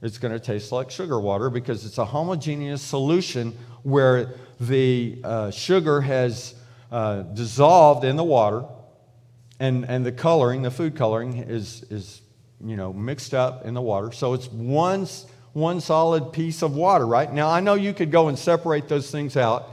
It's 0.00 0.18
going 0.18 0.32
to 0.32 0.40
taste 0.40 0.70
like 0.70 0.90
sugar 0.90 1.18
water 1.18 1.50
because 1.50 1.84
it's 1.84 1.98
a 1.98 2.04
homogeneous 2.04 2.82
solution 2.82 3.56
where 3.82 4.34
the 4.60 5.20
uh, 5.24 5.50
sugar 5.50 6.00
has 6.00 6.54
uh, 6.92 7.22
dissolved 7.22 8.04
in 8.04 8.16
the 8.16 8.24
water 8.24 8.64
and, 9.58 9.84
and 9.84 10.06
the 10.06 10.12
coloring, 10.12 10.62
the 10.62 10.70
food 10.70 10.94
coloring, 10.96 11.38
is, 11.38 11.82
is 11.90 12.22
you 12.64 12.76
know, 12.76 12.92
mixed 12.92 13.34
up 13.34 13.64
in 13.64 13.74
the 13.74 13.82
water. 13.82 14.12
So 14.12 14.34
it's 14.34 14.46
one, 14.46 15.06
one 15.52 15.80
solid 15.80 16.32
piece 16.32 16.62
of 16.62 16.76
water, 16.76 17.06
right? 17.06 17.32
Now, 17.32 17.50
I 17.50 17.60
know 17.60 17.74
you 17.74 17.92
could 17.92 18.12
go 18.12 18.28
and 18.28 18.38
separate 18.38 18.88
those 18.88 19.10
things 19.10 19.36
out, 19.36 19.68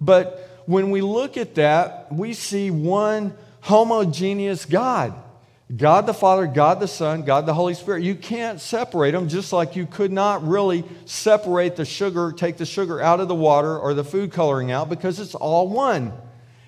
but 0.00 0.62
when 0.66 0.90
we 0.90 1.00
look 1.00 1.36
at 1.36 1.54
that, 1.54 2.12
we 2.12 2.34
see 2.34 2.70
one 2.70 3.34
homogeneous 3.60 4.66
God. 4.66 5.14
God 5.74 6.06
the 6.06 6.14
Father, 6.14 6.46
God 6.46 6.78
the 6.78 6.86
Son, 6.86 7.24
God 7.24 7.44
the 7.44 7.54
Holy 7.54 7.74
Spirit. 7.74 8.04
You 8.04 8.14
can't 8.14 8.60
separate 8.60 9.10
them 9.10 9.28
just 9.28 9.52
like 9.52 9.74
you 9.74 9.84
could 9.84 10.12
not 10.12 10.46
really 10.46 10.84
separate 11.06 11.74
the 11.74 11.84
sugar, 11.84 12.30
take 12.30 12.56
the 12.56 12.66
sugar 12.66 13.00
out 13.00 13.18
of 13.18 13.26
the 13.26 13.34
water 13.34 13.76
or 13.76 13.92
the 13.92 14.04
food 14.04 14.30
coloring 14.30 14.70
out 14.70 14.88
because 14.88 15.18
it's 15.18 15.34
all 15.34 15.68
one. 15.68 16.12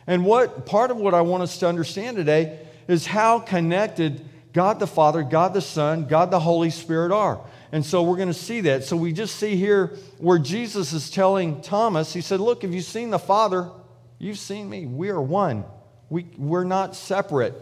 And 0.09 0.25
what 0.25 0.67
part 0.67 0.91
of 0.91 0.97
what 0.97 1.15
I 1.15 1.21
want 1.21 1.45
us 1.45 1.59
to 1.59 1.69
understand 1.69 2.17
today 2.17 2.59
is 2.89 3.07
how 3.07 3.39
connected 3.39 4.25
God 4.53 4.81
the 4.81 4.87
Father, 4.89 5.23
God 5.23 5.55
the 5.55 5.61
Son, 5.61 6.07
God 6.07 6.33
the 6.33 6.41
Holy 6.41 6.71
Spirit 6.71 7.13
are. 7.13 7.41
And 7.71 7.87
so 7.87 8.03
we're 8.03 8.17
going 8.17 8.29
to 8.29 8.35
see 8.35 8.63
that. 8.63 8.83
So 8.83 8.97
we 8.97 9.13
just 9.13 9.37
see 9.37 9.55
here 9.55 9.95
where 10.19 10.39
Jesus 10.39 10.93
is 10.93 11.09
telling 11.09 11.61
Thomas, 11.61 12.13
he 12.13 12.21
said, 12.21 12.41
Look, 12.41 12.65
if 12.65 12.73
you've 12.73 12.85
seen 12.85 13.11
the 13.11 13.19
Father, 13.19 13.71
you've 14.19 14.39
seen 14.39 14.69
me. 14.69 14.87
We 14.87 15.11
are 15.11 15.21
one, 15.21 15.65
we, 16.11 16.27
we're 16.37 16.65
not 16.65 16.97
separate. 16.97 17.55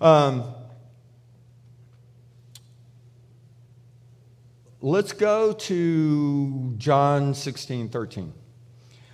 Um, 0.00 0.44
let's 4.80 5.12
go 5.12 5.52
to 5.52 6.74
John 6.78 7.34
16 7.34 7.88
13. 7.88 8.32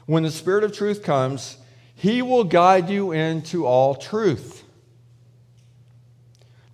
When 0.06 0.22
the 0.22 0.30
Spirit 0.30 0.64
of 0.64 0.76
truth 0.76 1.02
comes, 1.02 1.56
he 1.94 2.20
will 2.20 2.44
guide 2.44 2.90
you 2.90 3.12
into 3.12 3.64
all 3.64 3.94
truth. 3.94 4.62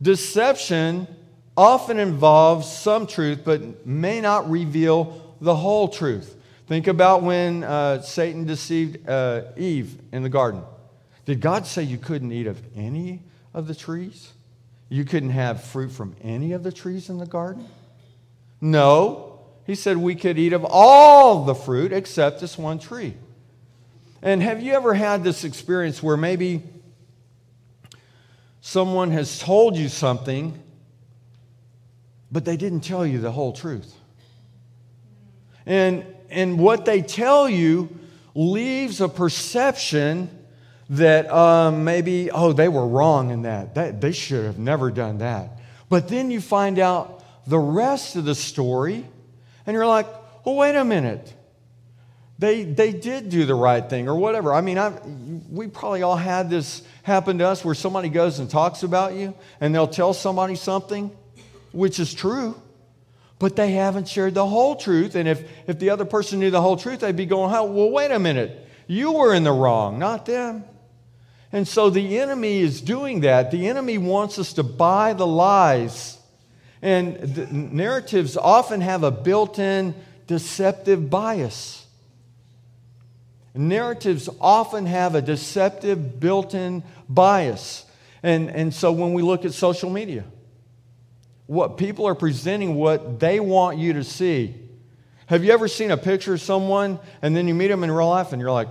Deception 0.03 1.07
often 1.57 1.99
involves 1.99 2.71
some 2.71 3.07
truth, 3.07 3.43
but 3.45 3.87
may 3.87 4.21
not 4.21 4.51
reveal 4.51 5.37
the 5.41 5.55
whole 5.55 5.89
truth. 5.89 6.37
Think 6.67 6.87
about 6.87 7.23
when 7.23 7.63
uh, 7.63 8.01
Satan 8.03 8.45
deceived 8.45 9.09
uh, 9.09 9.43
Eve 9.57 9.99
in 10.13 10.23
the 10.23 10.29
garden. 10.29 10.63
Did 11.27 11.41
God 11.41 11.67
say 11.67 11.83
you 11.83 11.99
couldn't 11.99 12.33
eat 12.33 12.47
of 12.47 12.61
any 12.75 13.23
of 13.53 13.67
the 13.67 13.75
trees? 13.75 14.33
You 14.89 15.05
couldn't 15.05 15.31
have 15.31 15.63
fruit 15.63 15.91
from 15.91 16.17
any 16.23 16.53
of 16.53 16.63
the 16.63 16.73
trees 16.73 17.09
in 17.09 17.19
the 17.19 17.27
garden? 17.27 17.67
No. 18.61 19.41
He 19.67 19.75
said 19.75 19.97
we 19.97 20.15
could 20.15 20.39
eat 20.39 20.53
of 20.53 20.65
all 20.65 21.45
the 21.45 21.55
fruit 21.55 21.93
except 21.93 22.41
this 22.41 22.59
one 22.59 22.79
tree. 22.79 23.15
And 24.23 24.43
have 24.43 24.63
you 24.63 24.73
ever 24.73 24.95
had 24.95 25.25
this 25.25 25.45
experience 25.45 26.03
where 26.03 26.17
maybe 26.17 26.63
someone 28.61 29.13
has 29.13 29.39
told 29.39 29.77
you 29.77 29.89
something, 29.89 30.61
but 32.31 32.45
they 32.45 32.57
didn't 32.57 32.81
tell 32.81 33.07
you 33.07 33.21
the 33.21 33.33
whole 33.33 33.53
truth? 33.53 33.95
And, 35.65 36.05
and 36.31 36.59
what 36.59 36.85
they 36.85 37.01
tell 37.01 37.49
you 37.49 37.97
leaves 38.35 39.01
a 39.01 39.09
perception 39.09 40.40
that 40.91 41.31
um, 41.33 41.85
maybe, 41.85 42.31
oh, 42.31 42.53
they 42.53 42.69
were 42.69 42.87
wrong 42.87 43.31
in 43.31 43.43
that. 43.43 43.75
that. 43.75 44.01
They 44.01 44.13
should 44.13 44.45
have 44.45 44.59
never 44.59 44.91
done 44.91 45.19
that. 45.19 45.59
But 45.89 46.09
then 46.09 46.31
you 46.31 46.41
find 46.41 46.79
out 46.79 47.25
the 47.47 47.59
rest 47.59 48.17
of 48.17 48.25
the 48.25 48.35
story, 48.35 49.07
and 49.67 49.75
you're 49.75 49.87
like, 49.87 50.07
well, 50.45 50.57
wait 50.57 50.77
a 50.77 50.85
minute 50.85 51.35
they, 52.41 52.65
they 52.65 52.93
did 52.93 53.29
do 53.29 53.45
the 53.45 53.55
right 53.55 53.89
thing 53.89 54.09
or 54.09 54.15
whatever. 54.15 54.55
I 54.55 54.63
mean, 54.63 54.79
I, 54.79 54.99
we 55.51 55.67
probably 55.67 56.01
all 56.01 56.17
had 56.17 56.49
this 56.49 56.83
happen 57.03 57.37
to 57.39 57.47
us 57.47 57.63
where 57.63 57.75
somebody 57.75 58.09
goes 58.09 58.39
and 58.39 58.49
talks 58.49 58.83
about 58.83 59.13
you 59.13 59.35
and 59.61 59.75
they'll 59.75 59.87
tell 59.87 60.15
somebody 60.15 60.55
something 60.55 61.15
which 61.73 62.01
is 62.01 62.15
true, 62.15 62.59
but 63.39 63.57
they 63.57 63.73
haven't 63.73 64.09
shared 64.09 64.33
the 64.33 64.47
whole 64.47 64.75
truth. 64.75 65.17
And 65.17 65.29
if, 65.29 65.47
if 65.67 65.79
the 65.79 65.91
other 65.91 66.07
person 66.07 66.41
knew 66.41 66.51
the 66.51 66.63
whole 66.63 66.79
truth, 66.79 67.01
they'd 67.01 67.15
be 67.15 67.27
going, 67.27 67.55
oh, 67.55 67.65
well, 67.65 67.91
wait 67.91 68.11
a 68.11 68.19
minute. 68.19 68.67
You 68.87 69.13
were 69.13 69.35
in 69.35 69.45
the 69.45 69.53
wrong, 69.53 69.99
not 69.99 70.25
them. 70.25 70.65
And 71.53 71.67
so 71.67 71.91
the 71.91 72.19
enemy 72.19 72.61
is 72.61 72.81
doing 72.81 73.21
that. 73.21 73.51
The 73.51 73.69
enemy 73.69 73.99
wants 73.99 74.39
us 74.39 74.53
to 74.55 74.63
buy 74.63 75.15
the 75.15 75.27
lies. 75.27 76.19
And 76.83 77.73
narratives 77.73 78.37
often 78.37 78.81
have 78.81 79.03
a 79.03 79.11
built 79.11 79.59
in 79.59 79.95
deceptive 80.27 81.11
bias. 81.11 81.87
Narratives 83.55 84.29
often 84.41 84.87
have 84.87 85.17
a 85.17 85.23
deceptive 85.23 86.21
built 86.21 86.55
in 86.55 86.85
bias. 87.09 87.85
And, 88.23 88.49
and 88.49 88.73
so 88.73 88.93
when 88.93 89.13
we 89.13 89.23
look 89.23 89.45
at 89.45 89.53
social 89.53 89.91
media, 89.91 90.25
what 91.47 91.77
people 91.77 92.07
are 92.07 92.15
presenting 92.15 92.77
what 92.77 93.19
they 93.19 93.41
want 93.41 93.77
you 93.77 93.95
to 93.95 94.05
see. 94.05 94.55
Have 95.27 95.43
you 95.43 95.53
ever 95.53 95.67
seen 95.67 95.91
a 95.91 95.97
picture 95.97 96.35
of 96.35 96.41
someone 96.41 97.01
and 97.23 97.35
then 97.35 97.49
you 97.49 97.55
meet 97.55 97.69
them 97.69 97.83
in 97.83 97.91
real 97.91 98.09
life 98.09 98.33
and 98.33 98.41
you're 98.41 98.53
like, 98.53 98.69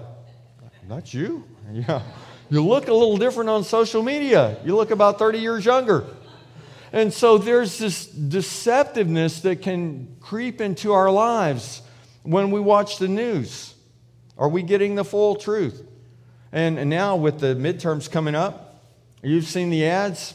that's 0.87 1.13
you? 1.13 1.43
Yeah. 1.71 2.01
You 2.49 2.65
look 2.65 2.87
a 2.87 2.93
little 2.93 3.17
different 3.17 3.49
on 3.49 3.63
social 3.63 4.01
media. 4.01 4.57
You 4.65 4.75
look 4.75 4.91
about 4.91 5.19
30 5.19 5.39
years 5.39 5.65
younger. 5.65 6.05
And 6.91 7.13
so 7.13 7.37
there's 7.37 7.77
this 7.77 8.07
deceptiveness 8.07 9.43
that 9.43 9.61
can 9.61 10.15
creep 10.19 10.59
into 10.59 10.93
our 10.93 11.11
lives 11.11 11.83
when 12.23 12.49
we 12.49 12.59
watch 12.59 12.97
the 12.97 13.07
news. 13.07 13.75
Are 14.37 14.49
we 14.49 14.63
getting 14.63 14.95
the 14.95 15.05
full 15.05 15.35
truth? 15.35 15.85
And, 16.51 16.79
and 16.79 16.89
now, 16.89 17.15
with 17.15 17.39
the 17.39 17.55
midterms 17.55 18.09
coming 18.09 18.33
up, 18.33 18.83
you've 19.21 19.45
seen 19.45 19.69
the 19.69 19.85
ads, 19.85 20.33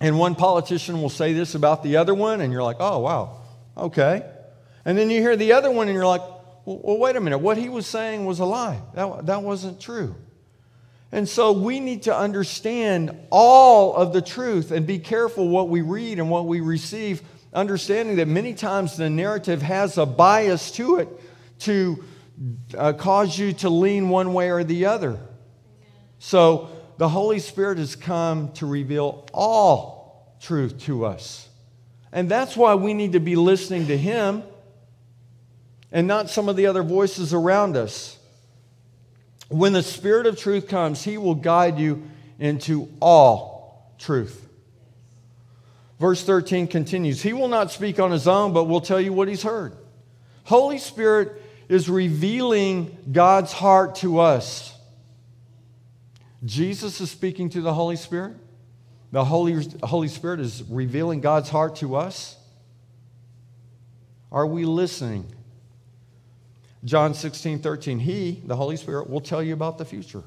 and 0.00 0.18
one 0.18 0.34
politician 0.34 1.02
will 1.02 1.10
say 1.10 1.34
this 1.34 1.54
about 1.54 1.82
the 1.82 1.98
other 1.98 2.14
one, 2.14 2.40
and 2.40 2.50
you're 2.52 2.62
like, 2.62 2.76
oh, 2.80 3.00
wow, 3.00 3.42
okay. 3.76 4.24
And 4.86 4.96
then 4.96 5.10
you 5.10 5.20
hear 5.20 5.36
the 5.36 5.52
other 5.52 5.70
one, 5.70 5.88
and 5.88 5.94
you're 5.94 6.06
like, 6.06 6.22
well, 6.64 6.80
well 6.82 6.98
wait 6.98 7.16
a 7.16 7.20
minute, 7.20 7.38
what 7.38 7.58
he 7.58 7.68
was 7.68 7.86
saying 7.86 8.24
was 8.24 8.38
a 8.38 8.46
lie. 8.46 8.80
That, 8.94 9.26
that 9.26 9.42
wasn't 9.42 9.78
true. 9.78 10.14
And 11.12 11.28
so 11.28 11.52
we 11.52 11.80
need 11.80 12.02
to 12.02 12.16
understand 12.16 13.16
all 13.30 13.94
of 13.94 14.12
the 14.12 14.22
truth 14.22 14.70
and 14.70 14.86
be 14.86 14.98
careful 14.98 15.48
what 15.48 15.68
we 15.68 15.80
read 15.80 16.18
and 16.18 16.30
what 16.30 16.46
we 16.46 16.60
receive, 16.60 17.22
understanding 17.52 18.16
that 18.16 18.28
many 18.28 18.54
times 18.54 18.96
the 18.96 19.10
narrative 19.10 19.62
has 19.62 19.98
a 19.98 20.06
bias 20.06 20.70
to 20.72 20.96
it 20.96 21.08
to 21.60 22.04
uh, 22.76 22.92
cause 22.92 23.38
you 23.38 23.52
to 23.52 23.68
lean 23.68 24.08
one 24.08 24.32
way 24.32 24.50
or 24.50 24.62
the 24.62 24.86
other. 24.86 25.18
So 26.18 26.70
the 26.96 27.08
Holy 27.08 27.38
Spirit 27.38 27.78
has 27.78 27.96
come 27.96 28.52
to 28.52 28.66
reveal 28.66 29.26
all 29.32 30.36
truth 30.40 30.78
to 30.80 31.06
us. 31.06 31.48
And 32.12 32.28
that's 32.28 32.56
why 32.56 32.74
we 32.74 32.94
need 32.94 33.12
to 33.12 33.20
be 33.20 33.36
listening 33.36 33.86
to 33.88 33.96
Him 33.96 34.42
and 35.92 36.06
not 36.06 36.30
some 36.30 36.48
of 36.48 36.56
the 36.56 36.66
other 36.66 36.82
voices 36.82 37.34
around 37.34 37.76
us. 37.76 38.18
When 39.50 39.72
the 39.72 39.82
Spirit 39.82 40.26
of 40.26 40.38
truth 40.38 40.68
comes, 40.68 41.02
He 41.02 41.18
will 41.18 41.34
guide 41.34 41.78
you 41.78 42.08
into 42.38 42.88
all 43.00 43.92
truth. 43.98 44.48
Verse 46.00 46.24
13 46.24 46.66
continues 46.66 47.22
He 47.22 47.34
will 47.34 47.48
not 47.48 47.70
speak 47.70 48.00
on 48.00 48.10
his 48.10 48.26
own, 48.26 48.52
but 48.52 48.64
will 48.64 48.80
tell 48.80 49.00
you 49.00 49.12
what 49.12 49.28
he's 49.28 49.42
heard. 49.42 49.76
Holy 50.44 50.78
Spirit 50.78 51.42
is 51.68 51.88
revealing 51.88 52.96
God's 53.12 53.52
heart 53.52 53.96
to 53.96 54.20
us. 54.20 54.74
Jesus 56.44 57.00
is 57.00 57.10
speaking 57.10 57.50
to 57.50 57.60
the 57.60 57.74
Holy 57.74 57.96
Spirit. 57.96 58.36
The 59.12 59.24
Holy, 59.24 59.68
Holy 59.82 60.08
Spirit 60.08 60.40
is 60.40 60.62
revealing 60.68 61.20
God's 61.20 61.50
heart 61.50 61.76
to 61.76 61.96
us. 61.96 62.36
Are 64.32 64.46
we 64.46 64.64
listening? 64.64 65.26
John 66.84 67.14
16, 67.14 67.60
13. 67.60 67.98
He, 67.98 68.42
the 68.44 68.56
Holy 68.56 68.76
Spirit, 68.76 69.10
will 69.10 69.20
tell 69.20 69.42
you 69.42 69.52
about 69.52 69.78
the 69.78 69.84
future. 69.84 70.22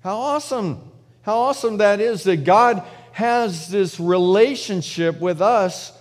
How 0.00 0.16
awesome! 0.16 0.90
How 1.22 1.38
awesome 1.38 1.78
that 1.78 2.00
is 2.00 2.22
that 2.24 2.44
God 2.44 2.82
has 3.12 3.68
this 3.68 3.98
relationship 3.98 5.20
with 5.20 5.42
us 5.42 5.92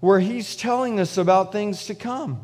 where 0.00 0.18
He's 0.18 0.56
telling 0.56 0.98
us 0.98 1.18
about 1.18 1.52
things 1.52 1.86
to 1.86 1.94
come. 1.94 2.40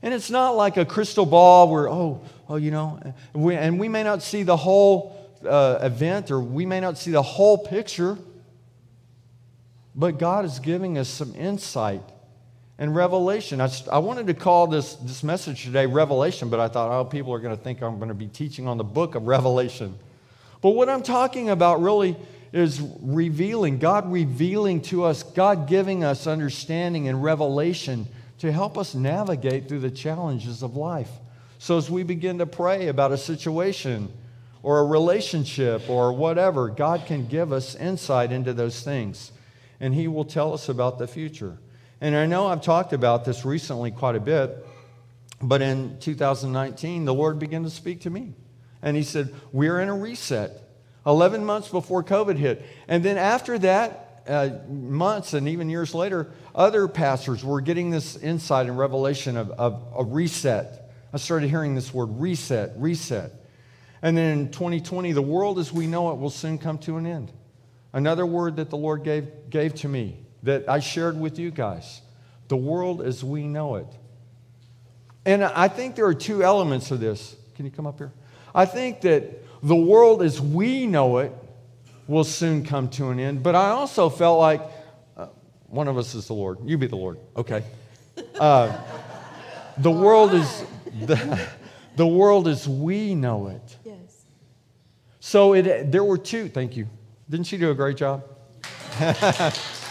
And 0.00 0.14
it's 0.14 0.30
not 0.30 0.50
like 0.50 0.76
a 0.76 0.84
crystal 0.84 1.26
ball 1.26 1.70
where, 1.70 1.88
oh, 1.88 2.22
oh, 2.48 2.56
you 2.56 2.70
know, 2.70 3.00
we, 3.32 3.54
and 3.54 3.78
we 3.78 3.88
may 3.88 4.02
not 4.02 4.22
see 4.22 4.42
the 4.42 4.56
whole 4.56 5.30
uh, 5.46 5.78
event 5.82 6.30
or 6.30 6.40
we 6.40 6.66
may 6.66 6.80
not 6.80 6.98
see 6.98 7.10
the 7.10 7.22
whole 7.22 7.58
picture, 7.58 8.18
but 9.94 10.18
God 10.18 10.44
is 10.44 10.58
giving 10.58 10.98
us 10.98 11.08
some 11.08 11.34
insight 11.34 12.02
and 12.78 12.94
revelation. 12.94 13.60
I, 13.60 13.70
I 13.90 13.98
wanted 13.98 14.26
to 14.26 14.34
call 14.34 14.66
this, 14.66 14.94
this 14.96 15.22
message 15.22 15.64
today 15.64 15.86
Revelation, 15.86 16.48
but 16.48 16.60
I 16.60 16.68
thought, 16.68 16.90
oh, 16.90 17.04
people 17.04 17.32
are 17.32 17.38
going 17.38 17.56
to 17.56 17.62
think 17.62 17.82
I'm 17.82 17.98
going 17.98 18.08
to 18.08 18.14
be 18.14 18.26
teaching 18.26 18.66
on 18.66 18.78
the 18.78 18.84
book 18.84 19.14
of 19.14 19.26
Revelation. 19.26 19.96
But 20.60 20.70
what 20.70 20.88
I'm 20.88 21.02
talking 21.02 21.50
about 21.50 21.82
really 21.82 22.16
is 22.52 22.80
revealing, 23.00 23.78
God 23.78 24.10
revealing 24.10 24.80
to 24.82 25.04
us, 25.04 25.22
God 25.22 25.68
giving 25.68 26.04
us 26.04 26.26
understanding 26.26 27.08
and 27.08 27.22
revelation 27.22 28.06
to 28.38 28.52
help 28.52 28.78
us 28.78 28.94
navigate 28.94 29.68
through 29.68 29.80
the 29.80 29.90
challenges 29.90 30.62
of 30.62 30.76
life. 30.76 31.10
So 31.58 31.78
as 31.78 31.90
we 31.90 32.02
begin 32.02 32.38
to 32.38 32.46
pray 32.46 32.88
about 32.88 33.12
a 33.12 33.18
situation 33.18 34.12
or 34.62 34.80
a 34.80 34.84
relationship 34.84 35.88
or 35.88 36.12
whatever, 36.12 36.68
God 36.68 37.06
can 37.06 37.26
give 37.26 37.52
us 37.52 37.74
insight 37.74 38.32
into 38.32 38.52
those 38.52 38.82
things. 38.82 39.32
And 39.80 39.94
He 39.94 40.08
will 40.08 40.24
tell 40.24 40.54
us 40.54 40.68
about 40.68 40.98
the 40.98 41.06
future. 41.06 41.58
And 42.04 42.14
I 42.14 42.26
know 42.26 42.48
I've 42.48 42.60
talked 42.60 42.92
about 42.92 43.24
this 43.24 43.46
recently 43.46 43.90
quite 43.90 44.14
a 44.14 44.20
bit, 44.20 44.66
but 45.40 45.62
in 45.62 45.98
2019, 46.00 47.06
the 47.06 47.14
Lord 47.14 47.38
began 47.38 47.62
to 47.62 47.70
speak 47.70 48.02
to 48.02 48.10
me. 48.10 48.34
And 48.82 48.94
He 48.94 49.02
said, 49.02 49.34
We're 49.52 49.80
in 49.80 49.88
a 49.88 49.96
reset. 49.96 50.68
11 51.06 51.46
months 51.46 51.68
before 51.68 52.04
COVID 52.04 52.36
hit. 52.36 52.62
And 52.88 53.02
then 53.02 53.16
after 53.16 53.58
that, 53.60 54.22
uh, 54.28 54.50
months 54.68 55.32
and 55.32 55.48
even 55.48 55.70
years 55.70 55.94
later, 55.94 56.30
other 56.54 56.88
pastors 56.88 57.42
were 57.42 57.62
getting 57.62 57.88
this 57.88 58.16
insight 58.16 58.66
and 58.66 58.76
revelation 58.76 59.38
of, 59.38 59.52
of 59.52 59.82
a 59.96 60.04
reset. 60.04 60.90
I 61.10 61.16
started 61.16 61.48
hearing 61.48 61.74
this 61.74 61.94
word 61.94 62.20
reset, 62.20 62.74
reset. 62.76 63.32
And 64.02 64.14
then 64.14 64.40
in 64.40 64.50
2020, 64.50 65.12
the 65.12 65.22
world 65.22 65.58
as 65.58 65.72
we 65.72 65.86
know 65.86 66.12
it 66.12 66.18
will 66.18 66.28
soon 66.28 66.58
come 66.58 66.76
to 66.80 66.98
an 66.98 67.06
end. 67.06 67.32
Another 67.94 68.26
word 68.26 68.56
that 68.56 68.68
the 68.68 68.76
Lord 68.76 69.04
gave, 69.04 69.48
gave 69.48 69.74
to 69.76 69.88
me 69.88 70.18
that 70.44 70.68
I 70.68 70.80
shared 70.80 71.18
with 71.18 71.38
you 71.38 71.50
guys 71.50 72.00
the 72.48 72.56
world 72.56 73.02
as 73.02 73.24
we 73.24 73.46
know 73.46 73.76
it. 73.76 73.86
And 75.26 75.42
I 75.42 75.68
think 75.68 75.96
there 75.96 76.06
are 76.06 76.14
two 76.14 76.42
elements 76.44 76.90
of 76.90 77.00
this. 77.00 77.34
Can 77.56 77.64
you 77.64 77.70
come 77.70 77.86
up 77.86 77.98
here? 77.98 78.12
I 78.54 78.66
think 78.66 79.00
that 79.02 79.42
the 79.62 79.74
world 79.74 80.22
as 80.22 80.40
we 80.40 80.86
know 80.86 81.18
it 81.18 81.32
will 82.06 82.24
soon 82.24 82.64
come 82.64 82.88
to 82.90 83.08
an 83.08 83.18
end, 83.18 83.42
but 83.42 83.54
I 83.54 83.70
also 83.70 84.10
felt 84.10 84.38
like 84.38 84.60
uh, 85.16 85.28
one 85.66 85.88
of 85.88 85.96
us 85.96 86.14
is 86.14 86.26
the 86.26 86.34
Lord. 86.34 86.58
You 86.64 86.76
be 86.76 86.86
the 86.86 86.96
Lord. 86.96 87.18
Okay. 87.36 87.64
Uh, 88.38 88.80
the 89.78 89.90
world 89.90 90.34
is 90.34 90.64
the, 91.00 91.48
the 91.96 92.06
world 92.06 92.46
as 92.46 92.68
we 92.68 93.14
know 93.14 93.48
it. 93.48 93.76
Yes. 93.84 94.24
So 95.18 95.54
it, 95.54 95.90
there 95.90 96.04
were 96.04 96.18
two. 96.18 96.48
Thank 96.48 96.76
you. 96.76 96.88
Didn't 97.28 97.46
she 97.46 97.56
do 97.56 97.70
a 97.70 97.74
great 97.74 97.96
job? 97.96 98.24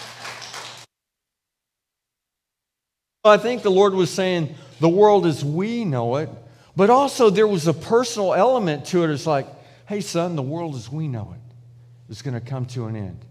I 3.26 3.38
think 3.38 3.62
the 3.62 3.72
Lord 3.72 3.94
was 3.94 4.10
saying 4.10 4.54
the 4.82 4.90
world 4.90 5.26
as 5.26 5.46
we 5.46 5.86
know 5.86 6.18
it, 6.18 6.30
but 6.76 6.90
also 6.90 7.30
there 7.30 7.48
was 7.48 7.68
a 7.68 7.74
personal 7.74 8.34
element 8.34 8.86
to 8.88 9.06
it. 9.06 9.10
It's 9.12 9.26
like, 9.26 9.48
hey, 9.86 10.02
son, 10.02 10.36
the 10.36 10.42
world 10.42 10.76
as 10.76 10.92
we 10.92 11.08
know 11.08 11.34
it 11.34 12.12
is 12.12 12.22
going 12.22 12.34
to 12.34 12.42
come 12.42 12.66
to 12.66 12.88
an 12.88 12.98
end. 12.98 13.24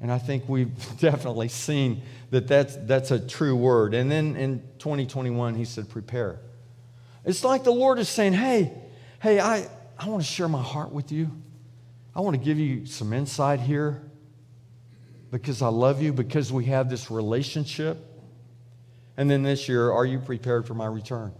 And 0.00 0.10
I 0.10 0.18
think 0.18 0.48
we've 0.48 0.72
definitely 0.98 1.46
seen 1.46 2.02
that 2.30 2.48
that's, 2.48 2.74
that's 2.78 3.12
a 3.12 3.20
true 3.20 3.54
word. 3.54 3.94
And 3.94 4.10
then 4.10 4.34
in 4.34 4.58
2021, 4.80 5.54
he 5.54 5.66
said, 5.66 5.88
prepare. 5.88 6.40
It's 7.24 7.44
like 7.44 7.62
the 7.62 7.70
Lord 7.70 8.00
is 8.00 8.08
saying, 8.08 8.32
hey, 8.32 8.72
hey, 9.20 9.38
I, 9.38 9.68
I 9.96 10.08
want 10.08 10.20
to 10.20 10.28
share 10.28 10.48
my 10.48 10.62
heart 10.62 10.90
with 10.90 11.12
you. 11.12 11.30
I 12.12 12.22
want 12.22 12.36
to 12.36 12.44
give 12.44 12.58
you 12.58 12.86
some 12.86 13.12
insight 13.12 13.60
here 13.60 14.02
because 15.30 15.62
I 15.62 15.68
love 15.68 16.02
you, 16.02 16.12
because 16.12 16.52
we 16.52 16.64
have 16.64 16.90
this 16.90 17.08
relationship. 17.08 18.11
And 19.16 19.30
then 19.30 19.42
this 19.42 19.68
year, 19.68 19.90
are 19.90 20.06
you 20.06 20.18
prepared 20.18 20.66
for 20.66 20.74
my 20.74 20.86
return? 20.86 21.32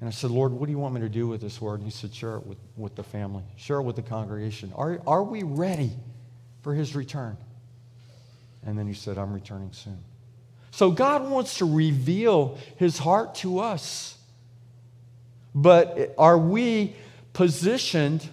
And 0.00 0.08
I 0.08 0.12
said, 0.12 0.30
Lord, 0.30 0.52
what 0.52 0.66
do 0.66 0.72
you 0.72 0.78
want 0.78 0.94
me 0.94 1.02
to 1.02 1.08
do 1.10 1.28
with 1.28 1.42
this 1.42 1.60
word? 1.60 1.80
And 1.80 1.84
he 1.84 1.90
said, 1.90 2.14
share 2.14 2.36
it 2.36 2.46
with, 2.46 2.58
with 2.76 2.96
the 2.96 3.02
family, 3.02 3.42
share 3.56 3.78
it 3.78 3.82
with 3.82 3.96
the 3.96 4.02
congregation. 4.02 4.72
Are, 4.74 5.00
are 5.06 5.22
we 5.22 5.42
ready 5.42 5.92
for 6.62 6.74
his 6.74 6.96
return? 6.96 7.36
And 8.64 8.78
then 8.78 8.86
he 8.86 8.94
said, 8.94 9.18
I'm 9.18 9.32
returning 9.32 9.72
soon. 9.72 10.02
So 10.70 10.90
God 10.90 11.28
wants 11.28 11.58
to 11.58 11.64
reveal 11.64 12.58
his 12.76 12.96
heart 12.96 13.34
to 13.36 13.58
us. 13.58 14.16
But 15.54 16.14
are 16.16 16.38
we 16.38 16.94
positioned 17.32 18.26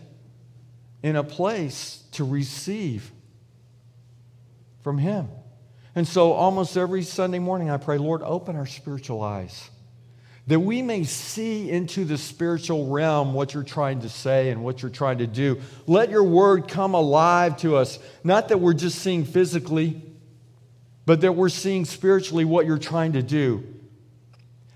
in 1.03 1.15
a 1.15 1.23
place 1.23 2.03
to 2.13 2.23
receive 2.23 3.11
from 4.83 4.97
him? 4.97 5.27
And 5.97 6.07
so 6.07 6.33
almost 6.33 6.77
every 6.77 7.01
Sunday 7.01 7.39
morning, 7.39 7.71
I 7.71 7.77
pray, 7.77 7.97
Lord, 7.97 8.21
open 8.21 8.55
our 8.55 8.67
spiritual 8.67 9.23
eyes 9.23 9.71
that 10.45 10.59
we 10.59 10.83
may 10.83 11.03
see 11.05 11.71
into 11.71 12.05
the 12.05 12.19
spiritual 12.19 12.85
realm 12.91 13.33
what 13.33 13.55
you're 13.55 13.63
trying 13.63 14.01
to 14.01 14.07
say 14.07 14.51
and 14.51 14.63
what 14.63 14.83
you're 14.83 14.91
trying 14.91 15.17
to 15.17 15.25
do. 15.25 15.59
Let 15.87 16.11
your 16.11 16.23
word 16.23 16.67
come 16.67 16.93
alive 16.93 17.57
to 17.61 17.77
us. 17.77 17.97
Not 18.23 18.49
that 18.49 18.59
we're 18.59 18.75
just 18.75 18.99
seeing 18.99 19.25
physically, 19.25 19.99
but 21.07 21.21
that 21.21 21.33
we're 21.33 21.49
seeing 21.49 21.83
spiritually 21.83 22.45
what 22.45 22.67
you're 22.67 22.77
trying 22.77 23.13
to 23.13 23.23
do. 23.23 23.63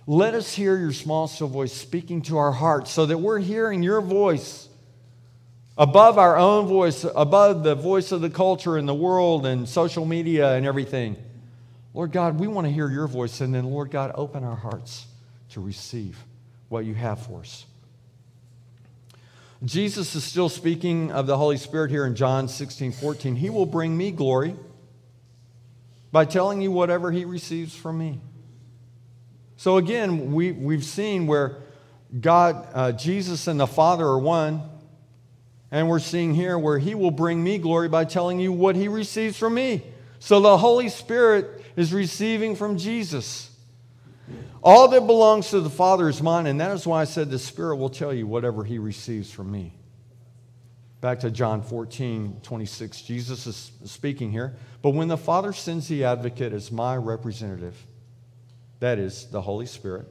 Let 0.08 0.34
us 0.34 0.52
hear 0.52 0.76
your 0.76 0.92
small, 0.92 1.28
still 1.28 1.48
voice 1.48 1.72
speaking 1.72 2.24
to 2.24 2.40
our 2.40 2.52
hearts 2.52 2.90
so 2.90 3.06
that 3.06 3.20
we're 3.20 3.38
hearing 3.38 3.84
your 3.84 4.02
voice 4.02 4.68
above 5.82 6.20
our 6.20 6.38
own 6.38 6.68
voice, 6.68 7.08
above 7.16 7.64
the 7.64 7.74
voice 7.74 8.12
of 8.12 8.22
the 8.22 8.30
culture 8.30 8.78
and 8.78 8.88
the 8.88 8.94
world 8.94 9.48
and 9.48 9.68
social 9.68 10.06
media 10.06 10.54
and 10.54 10.64
everything. 10.64 11.18
Lord 11.96 12.12
God, 12.12 12.40
we 12.40 12.46
want 12.46 12.68
to 12.68 12.72
hear 12.72 12.88
your 12.88 13.08
voice. 13.08 13.42
And 13.42 13.52
then, 13.52 13.66
Lord 13.66 13.90
God, 13.90 14.12
open 14.14 14.44
our 14.44 14.56
hearts 14.56 15.08
to 15.50 15.60
receive 15.60 16.24
what 16.70 16.86
you 16.86 16.94
have 16.94 17.26
for 17.26 17.40
us. 17.40 17.66
Jesus 19.66 20.14
is 20.14 20.24
still 20.24 20.50
speaking 20.50 21.12
of 21.12 21.26
the 21.26 21.36
Holy 21.36 21.58
Spirit 21.58 21.90
here 21.90 22.06
in 22.06 22.14
John 22.14 22.48
16, 22.48 22.92
14. 22.92 23.36
He 23.36 23.50
will 23.50 23.66
bring 23.66 23.98
me 23.98 24.12
glory 24.12 24.56
by 26.12 26.26
telling 26.26 26.62
you 26.62 26.72
whatever 26.72 27.12
he 27.12 27.26
receives 27.26 27.76
from 27.76 27.98
me. 27.98 28.22
So 29.58 29.78
again, 29.78 30.32
we, 30.32 30.52
we've 30.52 30.86
seen 30.86 31.26
where 31.26 31.58
God, 32.20 32.68
uh, 32.72 32.92
Jesus 32.92 33.48
and 33.48 33.60
the 33.60 33.66
Father 33.66 34.06
are 34.06 34.20
one. 34.20 34.71
And 35.72 35.88
we're 35.88 36.00
seeing 36.00 36.34
here 36.34 36.60
where 36.60 36.78
he 36.78 36.96
will 36.96 37.12
bring 37.12 37.42
me 37.42 37.58
glory 37.58 37.88
by 37.88 38.04
telling 38.06 38.40
you 38.40 38.52
what 38.52 38.76
he 38.76 38.90
receives 38.90 39.38
from 39.38 39.54
me. 39.54 39.84
So 40.20 40.42
the 40.42 40.58
Holy 40.58 40.90
Spirit 40.90 41.64
is 41.76 41.94
receiving 41.94 42.56
from 42.56 42.78
Jesus. 42.78 43.50
All 44.62 44.90
that 44.90 45.08
belongs 45.08 45.50
to 45.50 45.62
the 45.62 45.70
Father 45.70 46.10
is 46.10 46.22
mine, 46.22 46.46
and 46.46 46.60
that 46.60 46.72
is 46.72 46.86
why 46.86 47.02
I 47.02 47.06
said 47.06 47.32
the 47.32 47.40
Spirit 47.40 47.78
will 47.78 47.90
tell 47.90 48.14
you 48.14 48.28
whatever 48.28 48.64
he 48.64 48.78
receives 48.78 49.32
from 49.32 49.52
me. 49.52 49.74
Back 51.00 51.22
to 51.22 51.32
John 51.32 51.64
14, 51.64 52.42
26. 52.44 53.02
Jesus 53.02 53.48
is 53.48 53.72
speaking 53.86 54.32
here. 54.32 54.56
But 54.84 54.92
when 54.92 55.08
the 55.08 55.18
Father 55.18 55.52
sends 55.52 55.88
the 55.88 56.04
advocate 56.04 56.54
as 56.54 56.72
my 56.72 56.96
representative, 56.96 57.76
that 58.80 59.00
is 59.00 59.26
the 59.32 59.42
Holy 59.42 59.66
Spirit, 59.66 60.06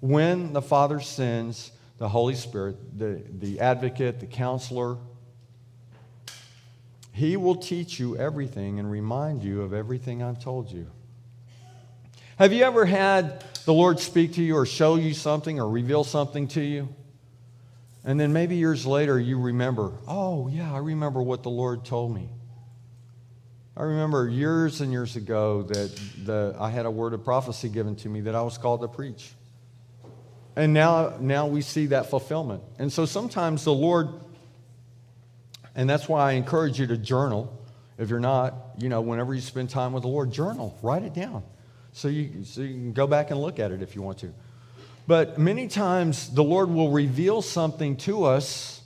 when 0.00 0.52
the 0.52 0.60
Father 0.60 1.00
sends 1.00 1.72
the 1.98 2.08
Holy 2.08 2.34
Spirit, 2.34 2.76
the, 2.98 3.22
the 3.30 3.60
advocate, 3.60 4.20
the 4.20 4.26
counselor. 4.26 4.96
He 7.12 7.36
will 7.36 7.56
teach 7.56 7.98
you 7.98 8.16
everything 8.16 8.78
and 8.78 8.90
remind 8.90 9.42
you 9.42 9.62
of 9.62 9.72
everything 9.72 10.22
I've 10.22 10.38
told 10.38 10.70
you. 10.70 10.88
Have 12.38 12.52
you 12.52 12.62
ever 12.62 12.84
had 12.84 13.44
the 13.64 13.72
Lord 13.72 13.98
speak 13.98 14.34
to 14.34 14.42
you 14.42 14.56
or 14.56 14.64
show 14.64 14.94
you 14.94 15.12
something 15.12 15.58
or 15.58 15.68
reveal 15.68 16.04
something 16.04 16.46
to 16.48 16.60
you? 16.60 16.88
And 18.04 18.18
then 18.18 18.32
maybe 18.32 18.54
years 18.54 18.86
later 18.86 19.18
you 19.18 19.40
remember, 19.40 19.92
oh, 20.06 20.46
yeah, 20.46 20.72
I 20.72 20.78
remember 20.78 21.20
what 21.20 21.42
the 21.42 21.50
Lord 21.50 21.84
told 21.84 22.14
me. 22.14 22.30
I 23.76 23.82
remember 23.82 24.28
years 24.28 24.80
and 24.80 24.92
years 24.92 25.16
ago 25.16 25.62
that 25.62 26.00
the, 26.24 26.56
I 26.58 26.70
had 26.70 26.86
a 26.86 26.90
word 26.90 27.12
of 27.12 27.24
prophecy 27.24 27.68
given 27.68 27.96
to 27.96 28.08
me 28.08 28.20
that 28.22 28.36
I 28.36 28.42
was 28.42 28.56
called 28.56 28.82
to 28.82 28.88
preach. 28.88 29.32
And 30.58 30.74
now, 30.74 31.14
now 31.20 31.46
we 31.46 31.60
see 31.60 31.86
that 31.86 32.10
fulfillment. 32.10 32.64
And 32.80 32.92
so 32.92 33.06
sometimes 33.06 33.62
the 33.62 33.72
Lord, 33.72 34.08
and 35.76 35.88
that's 35.88 36.08
why 36.08 36.30
I 36.30 36.32
encourage 36.32 36.80
you 36.80 36.88
to 36.88 36.96
journal. 36.96 37.64
If 37.96 38.10
you're 38.10 38.18
not, 38.18 38.56
you 38.76 38.88
know, 38.88 39.00
whenever 39.00 39.36
you 39.36 39.40
spend 39.40 39.70
time 39.70 39.92
with 39.92 40.02
the 40.02 40.08
Lord, 40.08 40.32
journal, 40.32 40.76
write 40.82 41.04
it 41.04 41.14
down. 41.14 41.44
So 41.92 42.08
you, 42.08 42.42
so 42.44 42.62
you 42.62 42.74
can 42.74 42.92
go 42.92 43.06
back 43.06 43.30
and 43.30 43.40
look 43.40 43.60
at 43.60 43.70
it 43.70 43.82
if 43.82 43.94
you 43.94 44.02
want 44.02 44.18
to. 44.18 44.34
But 45.06 45.38
many 45.38 45.68
times 45.68 46.28
the 46.28 46.42
Lord 46.42 46.70
will 46.70 46.90
reveal 46.90 47.40
something 47.40 47.96
to 47.98 48.24
us, 48.24 48.82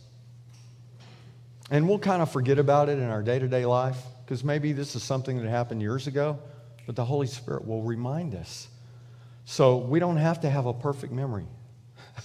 and 1.71 1.89
we'll 1.89 1.99
kind 1.99 2.21
of 2.21 2.31
forget 2.31 2.59
about 2.59 2.91
it 2.91 2.99
in 2.99 3.09
our 3.09 3.23
day 3.23 3.39
to 3.39 3.49
day 3.49 3.65
life 3.65 3.97
because 4.27 4.45
maybe 4.45 4.75
this 4.75 4.95
is 4.95 5.03
something 5.03 5.43
that 5.43 5.49
happened 5.49 5.81
years 5.81 6.07
ago, 6.07 6.39
but 6.85 6.97
the 6.97 7.05
Holy 7.07 7.27
Spirit 7.27 7.67
will 7.67 7.81
remind 7.81 8.35
us. 8.35 8.69
So 9.47 9.79
we 9.79 10.01
don't 10.01 10.19
have 10.19 10.43
to 10.43 10.51
have 10.51 10.67
a 10.67 10.75
perfect 10.75 11.15
memory. 11.15 11.47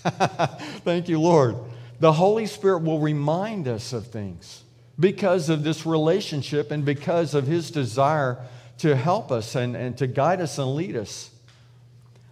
Thank 0.83 1.09
you, 1.09 1.19
Lord. 1.19 1.55
The 1.99 2.13
Holy 2.13 2.45
Spirit 2.45 2.83
will 2.83 2.99
remind 2.99 3.67
us 3.67 3.93
of 3.93 4.07
things 4.07 4.63
because 4.99 5.49
of 5.49 5.63
this 5.63 5.85
relationship 5.85 6.71
and 6.71 6.85
because 6.85 7.33
of 7.33 7.47
His 7.47 7.71
desire 7.71 8.37
to 8.79 8.95
help 8.95 9.31
us 9.31 9.55
and, 9.55 9.75
and 9.75 9.97
to 9.97 10.07
guide 10.07 10.41
us 10.41 10.57
and 10.57 10.75
lead 10.75 10.95
us. 10.95 11.31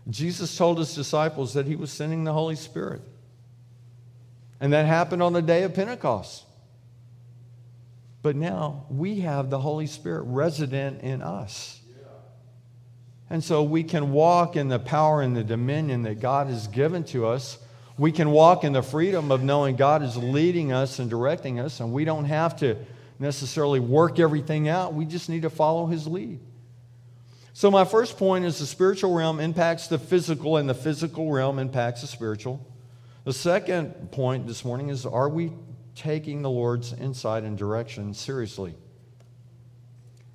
Jesus 0.10 0.56
told 0.56 0.78
His 0.78 0.94
disciples 0.94 1.54
that 1.54 1.66
He 1.66 1.76
was 1.76 1.92
sending 1.92 2.24
the 2.24 2.34
Holy 2.34 2.56
Spirit. 2.56 3.02
And 4.60 4.72
that 4.74 4.86
happened 4.86 5.22
on 5.22 5.34
the 5.34 5.42
day 5.42 5.64
of 5.64 5.74
Pentecost. 5.74 6.44
But 8.22 8.36
now 8.36 8.86
we 8.90 9.20
have 9.22 9.50
the 9.50 9.60
Holy 9.60 9.88
Spirit 9.88 10.24
resident 10.24 11.02
in 11.02 11.22
us. 11.22 11.80
And 13.30 13.44
so 13.44 13.64
we 13.64 13.84
can 13.84 14.12
walk 14.12 14.56
in 14.56 14.68
the 14.68 14.80
power 14.80 15.22
and 15.22 15.36
the 15.36 15.44
dominion 15.44 16.04
that 16.04 16.20
God 16.20 16.48
has 16.48 16.68
given 16.68 17.04
to 17.06 17.26
us. 17.26 17.58
We 17.98 18.12
can 18.12 18.32
walk 18.32 18.64
in 18.64 18.74
the 18.74 18.82
freedom 18.84 19.32
of 19.32 19.42
knowing 19.42 19.78
God 19.78 20.04
is 20.04 20.18
leading 20.18 20.74
us 20.74 21.00
and 21.00 21.10
directing 21.10 21.60
us, 21.60 21.80
and 21.80 21.94
we 21.94 22.04
don't 22.04 22.26
have 22.26 22.58
to 22.58 22.78
necessarily 23.20 23.80
work 23.80 24.20
everything 24.20 24.68
out. 24.68 24.94
We 24.94 25.06
just 25.06 25.30
need 25.30 25.44
to 25.44 25.50
follow 25.50 25.86
His 25.86 26.06
lead. 26.06 26.40
So, 27.54 27.72
my 27.72 27.86
first 27.86 28.18
point 28.18 28.44
is 28.44 28.60
the 28.60 28.66
spiritual 28.66 29.14
realm 29.14 29.40
impacts 29.40 29.88
the 29.88 29.98
physical, 29.98 30.58
and 30.58 30.68
the 30.68 30.74
physical 30.74 31.32
realm 31.32 31.58
impacts 31.58 32.02
the 32.02 32.08
spiritual. 32.08 32.66
The 33.24 33.32
second 33.32 34.12
point 34.12 34.46
this 34.46 34.66
morning 34.66 34.90
is 34.90 35.06
are 35.06 35.30
we 35.30 35.54
taking 35.96 36.42
the 36.42 36.50
Lord's 36.50 36.92
insight 36.92 37.44
and 37.44 37.58
direction 37.58 38.14
seriously? 38.14 38.76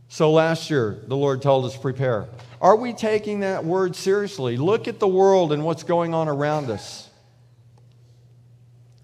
So 0.08 0.32
last 0.32 0.70
year, 0.70 1.04
the 1.06 1.16
Lord 1.16 1.42
told 1.42 1.66
us 1.66 1.76
prepare. 1.76 2.26
Are 2.60 2.74
we 2.74 2.94
taking 2.94 3.40
that 3.40 3.66
word 3.66 3.94
seriously? 3.94 4.56
Look 4.56 4.88
at 4.88 4.98
the 4.98 5.06
world 5.06 5.52
and 5.52 5.62
what's 5.62 5.82
going 5.82 6.14
on 6.14 6.26
around 6.26 6.70
us. 6.70 7.09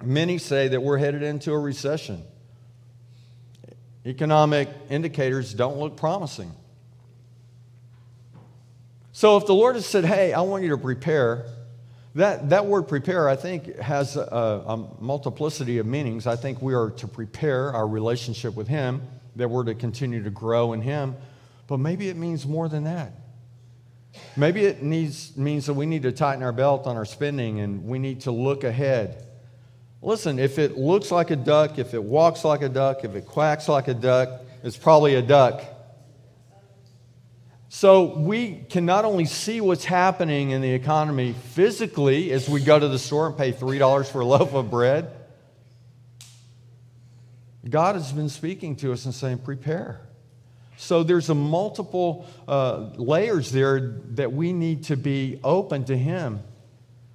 Many 0.05 0.39
say 0.39 0.69
that 0.69 0.83
we're 0.83 0.99
headed 0.99 1.23
into 1.23 1.53
a 1.53 1.59
recession. 1.59 2.23
Economic 4.05 4.69
indicators 4.89 5.53
don't 5.53 5.79
look 5.79 5.97
promising. 5.97 6.53
So 9.13 9.37
if 9.37 9.47
the 9.47 9.55
Lord 9.55 9.77
has 9.77 9.87
said, 9.87 10.05
hey, 10.05 10.33
I 10.33 10.43
want 10.43 10.63
you 10.63 10.69
to 10.71 10.79
prepare, 10.79 11.47
that, 12.15 12.51
that 12.51 12.67
word 12.67 12.83
prepare, 12.83 13.29
I 13.29 13.37
think, 13.37 13.77
has 13.79 14.17
a, 14.17 14.21
a 14.21 14.77
multiplicity 15.01 15.79
of 15.79 15.87
meanings. 15.87 16.27
I 16.27 16.37
think 16.37 16.63
we 16.63 16.75
are 16.75 16.91
to 16.91 17.09
prepare 17.09 17.73
our 17.73 17.89
relationship 17.89 18.55
with 18.55 18.69
Him 18.69 19.03
that 19.37 19.49
we're 19.49 19.65
to 19.65 19.75
continue 19.75 20.23
to 20.23 20.31
grow 20.31 20.73
in 20.73 20.81
Him. 20.81 21.17
But 21.67 21.79
maybe 21.79 22.09
it 22.09 22.17
means 22.17 22.47
more 22.47 22.69
than 22.69 22.85
that. 22.85 23.13
Maybe 24.37 24.65
it 24.65 24.83
needs, 24.83 25.37
means 25.37 25.67
that 25.67 25.75
we 25.75 25.87
need 25.87 26.03
to 26.03 26.13
tighten 26.13 26.43
our 26.43 26.53
belt 26.53 26.87
on 26.87 26.97
our 26.97 27.05
spending 27.05 27.61
and 27.61 27.85
we 27.85 27.99
need 27.99 28.23
to 28.23 28.31
look 28.31 28.65
ahead. 28.65 29.27
Listen, 30.07 30.39
if 30.39 30.61
it 30.61 30.79
looks 30.79 31.11
like 31.11 31.33
a 31.33 31.37
duck, 31.37 31.81
if 31.81 31.93
it 31.93 32.01
walks 32.01 32.45
like 32.45 32.63
a 32.63 32.69
duck, 32.69 33.03
if 33.03 33.17
it 33.17 33.27
quacks 33.27 33.69
like 33.69 33.89
a 33.89 33.95
duck, 33.95 34.41
it's 34.63 34.77
probably 34.77 35.17
a 35.17 35.21
duck. 35.21 35.65
So 37.69 38.17
we 38.17 38.65
can 38.71 38.87
not 38.87 39.05
only 39.05 39.25
see 39.25 39.61
what's 39.61 39.85
happening 39.85 40.53
in 40.53 40.63
the 40.63 40.71
economy 40.71 41.33
physically 41.33 42.31
as 42.31 42.49
we 42.49 42.61
go 42.61 42.79
to 42.79 42.87
the 42.87 43.01
store 43.01 43.27
and 43.27 43.37
pay 43.37 43.53
$3 43.53 44.07
for 44.07 44.21
a 44.21 44.25
loaf 44.25 44.55
of 44.55 44.71
bread, 44.71 45.11
God 47.69 47.97
has 47.97 48.13
been 48.13 48.29
speaking 48.29 48.77
to 48.77 48.93
us 48.93 49.07
and 49.07 49.13
saying, 49.13 49.39
prepare. 49.39 50.03
So 50.77 51.03
there's 51.03 51.31
a 51.31 51.35
multiple 51.35 52.29
uh, 52.47 52.91
layers 52.95 53.51
there 53.51 53.99
that 54.11 54.33
we 54.33 54.53
need 54.53 54.85
to 54.85 54.97
be 54.97 55.41
open 55.43 55.85
to 55.87 55.97
Him 55.97 56.45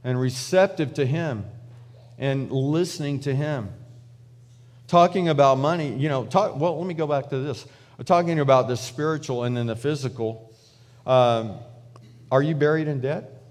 and 0.03 0.19
receptive 0.19 0.95
to 0.95 1.05
Him 1.05 1.45
and 2.21 2.51
listening 2.51 3.19
to 3.21 3.35
Him. 3.35 3.73
Talking 4.87 5.27
about 5.27 5.57
money, 5.57 5.93
you 5.93 6.07
know, 6.07 6.25
talk, 6.25 6.57
well, 6.57 6.77
let 6.77 6.87
me 6.87 6.93
go 6.93 7.07
back 7.07 7.29
to 7.29 7.39
this. 7.39 7.65
Talking 8.05 8.39
about 8.39 8.67
the 8.67 8.77
spiritual 8.77 9.43
and 9.43 9.57
then 9.57 9.67
the 9.67 9.75
physical. 9.75 10.53
Um, 11.05 11.57
are 12.31 12.41
you 12.41 12.55
buried 12.55 12.87
in 12.87 13.01
debt? 13.01 13.43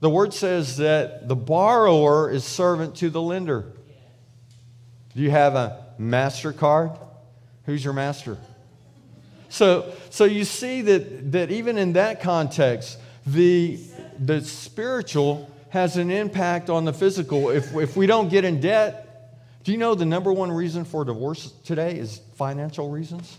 The 0.00 0.08
word 0.08 0.32
says 0.32 0.76
that 0.76 1.28
the 1.28 1.36
borrower 1.36 2.30
is 2.30 2.44
servant 2.44 2.96
to 2.96 3.10
the 3.10 3.20
lender. 3.20 3.72
Do 5.14 5.22
you 5.22 5.30
have 5.30 5.54
a 5.54 5.86
MasterCard? 5.98 6.98
Who's 7.64 7.82
your 7.82 7.94
master? 7.94 8.38
So, 9.48 9.92
so 10.10 10.24
you 10.24 10.44
see 10.44 10.82
that, 10.82 11.32
that 11.32 11.50
even 11.50 11.78
in 11.78 11.94
that 11.94 12.20
context, 12.20 12.98
the, 13.26 13.80
the 14.18 14.42
spiritual 14.42 15.50
has 15.70 15.96
an 15.96 16.10
impact 16.10 16.70
on 16.70 16.84
the 16.84 16.92
physical. 16.92 17.50
If, 17.50 17.74
if 17.74 17.96
we 17.96 18.06
don't 18.06 18.28
get 18.28 18.44
in 18.44 18.60
debt, 18.60 19.06
do 19.64 19.72
you 19.72 19.78
know 19.78 19.94
the 19.94 20.06
number 20.06 20.32
one 20.32 20.50
reason 20.50 20.84
for 20.84 21.04
divorce 21.04 21.52
today 21.64 21.98
is 21.98 22.20
financial 22.36 22.90
reasons? 22.90 23.36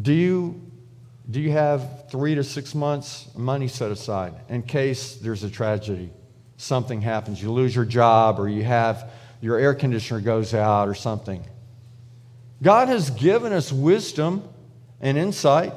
Do 0.00 0.12
you, 0.12 0.60
do 1.30 1.40
you 1.40 1.50
have 1.50 2.10
three 2.10 2.34
to 2.36 2.44
six 2.44 2.74
months 2.74 3.28
money 3.36 3.68
set 3.68 3.90
aside 3.90 4.34
in 4.48 4.62
case 4.62 5.16
there's 5.16 5.44
a 5.44 5.50
tragedy? 5.50 6.10
Something 6.56 7.00
happens, 7.00 7.42
you 7.42 7.52
lose 7.52 7.74
your 7.74 7.84
job, 7.84 8.38
or 8.38 8.48
you 8.48 8.64
have 8.64 9.10
your 9.40 9.58
air 9.58 9.74
conditioner 9.74 10.20
goes 10.20 10.54
out 10.54 10.88
or 10.88 10.94
something. 10.94 11.44
God 12.62 12.88
has 12.88 13.10
given 13.10 13.52
us 13.52 13.72
wisdom 13.72 14.46
and 15.00 15.16
insight. 15.16 15.72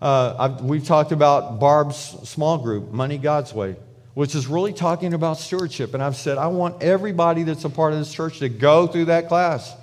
Uh, 0.00 0.58
we've 0.62 0.84
talked 0.84 1.12
about 1.12 1.58
Barb's 1.60 1.96
small 2.28 2.58
group, 2.58 2.92
Money 2.92 3.18
God's 3.18 3.54
Way, 3.54 3.76
which 4.14 4.34
is 4.34 4.46
really 4.46 4.72
talking 4.72 5.14
about 5.14 5.38
stewardship. 5.38 5.94
And 5.94 6.02
I've 6.02 6.16
said, 6.16 6.38
I 6.38 6.48
want 6.48 6.82
everybody 6.82 7.42
that's 7.42 7.64
a 7.64 7.70
part 7.70 7.92
of 7.92 7.98
this 7.98 8.12
church 8.12 8.40
to 8.40 8.48
go 8.48 8.86
through 8.86 9.06
that 9.06 9.28
class. 9.28 9.74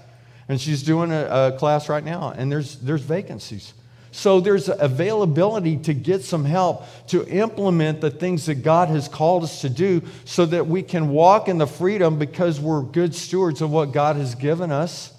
And 0.48 0.60
she's 0.60 0.84
doing 0.84 1.12
a, 1.12 1.54
a 1.54 1.58
class 1.58 1.88
right 1.90 2.04
now, 2.04 2.34
and 2.36 2.52
there's, 2.52 2.78
there's 2.80 3.02
vacancies. 3.02 3.74
So 4.12 4.42
there's 4.42 4.68
availability 4.68 5.78
to 5.78 5.94
get 5.94 6.24
some 6.24 6.44
help 6.44 6.86
to 7.08 7.26
implement 7.28 8.02
the 8.02 8.12
things 8.12 8.46
that 8.48 8.56
God 8.56 8.90
has 8.90 9.08
called 9.08 9.44
us 9.44 9.62
to 9.62 9.70
do 9.70 10.02
so 10.26 10.46
that 10.48 10.68
we 10.68 10.84
can 10.84 11.10
walk 11.10 11.48
in 11.48 11.58
the 11.58 11.68
freedom 11.68 12.20
because 12.20 12.60
we're 12.60 12.82
good 12.82 13.16
stewards 13.16 13.62
of 13.62 13.72
what 13.72 13.94
God 13.94 14.18
has 14.18 14.36
given 14.36 14.72
us. 14.72 15.14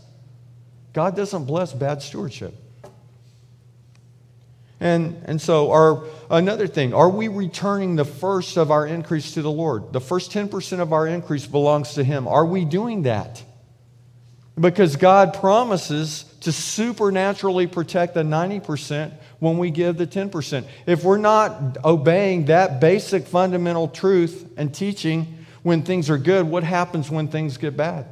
God 0.93 1.17
doesn't 1.17 1.47
bless 1.47 1.73
bad 1.73 2.03
stewardship. 2.03 2.55
And, 4.83 5.23
and 5.27 5.41
so, 5.41 5.71
our, 5.71 6.03
another 6.29 6.67
thing, 6.67 6.93
are 6.93 7.09
we 7.09 7.29
returning 7.29 7.95
the 7.95 8.05
first 8.05 8.59
of 8.59 8.73
our 8.73 8.85
increase 8.85 9.35
to 9.35 9.43
the 9.43 9.51
Lord? 9.51 9.93
The 9.93 10.01
first 10.01 10.33
10% 10.33 10.81
of 10.81 10.93
our 10.93 11.07
increase 11.07 11.47
belongs 11.47 11.95
to 11.95 12.03
Him. 12.03 12.27
Are 12.27 12.45
we 12.45 12.65
doing 12.65 13.03
that? 13.05 13.41
Because 14.59 14.97
God 14.97 15.35
promises 15.35 16.25
to 16.41 16.51
supernaturally 16.51 17.69
protect 17.69 18.15
the 18.15 18.25
90% 18.25 19.13
when 19.39 19.57
we 19.57 19.71
give 19.71 19.99
the 19.99 20.07
10%. 20.07 20.65
If 20.85 21.05
we're 21.05 21.17
not 21.17 21.79
obeying 21.85 22.47
that 22.47 22.81
basic 22.81 23.29
fundamental 23.29 23.87
truth 23.87 24.53
and 24.57 24.75
teaching 24.75 25.47
when 25.63 25.85
things 25.85 26.11
are 26.11 26.19
good, 26.19 26.49
what 26.49 26.65
happens 26.65 27.09
when 27.09 27.29
things 27.29 27.57
get 27.57 27.77
bad? 27.77 28.07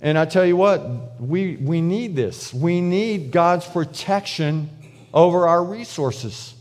And 0.00 0.16
I 0.16 0.24
tell 0.24 0.46
you 0.46 0.56
what, 0.56 1.20
we, 1.20 1.56
we 1.56 1.80
need 1.80 2.14
this. 2.14 2.54
We 2.54 2.80
need 2.80 3.32
God's 3.32 3.66
protection 3.66 4.70
over 5.12 5.48
our 5.48 5.64
resources. 5.64 6.54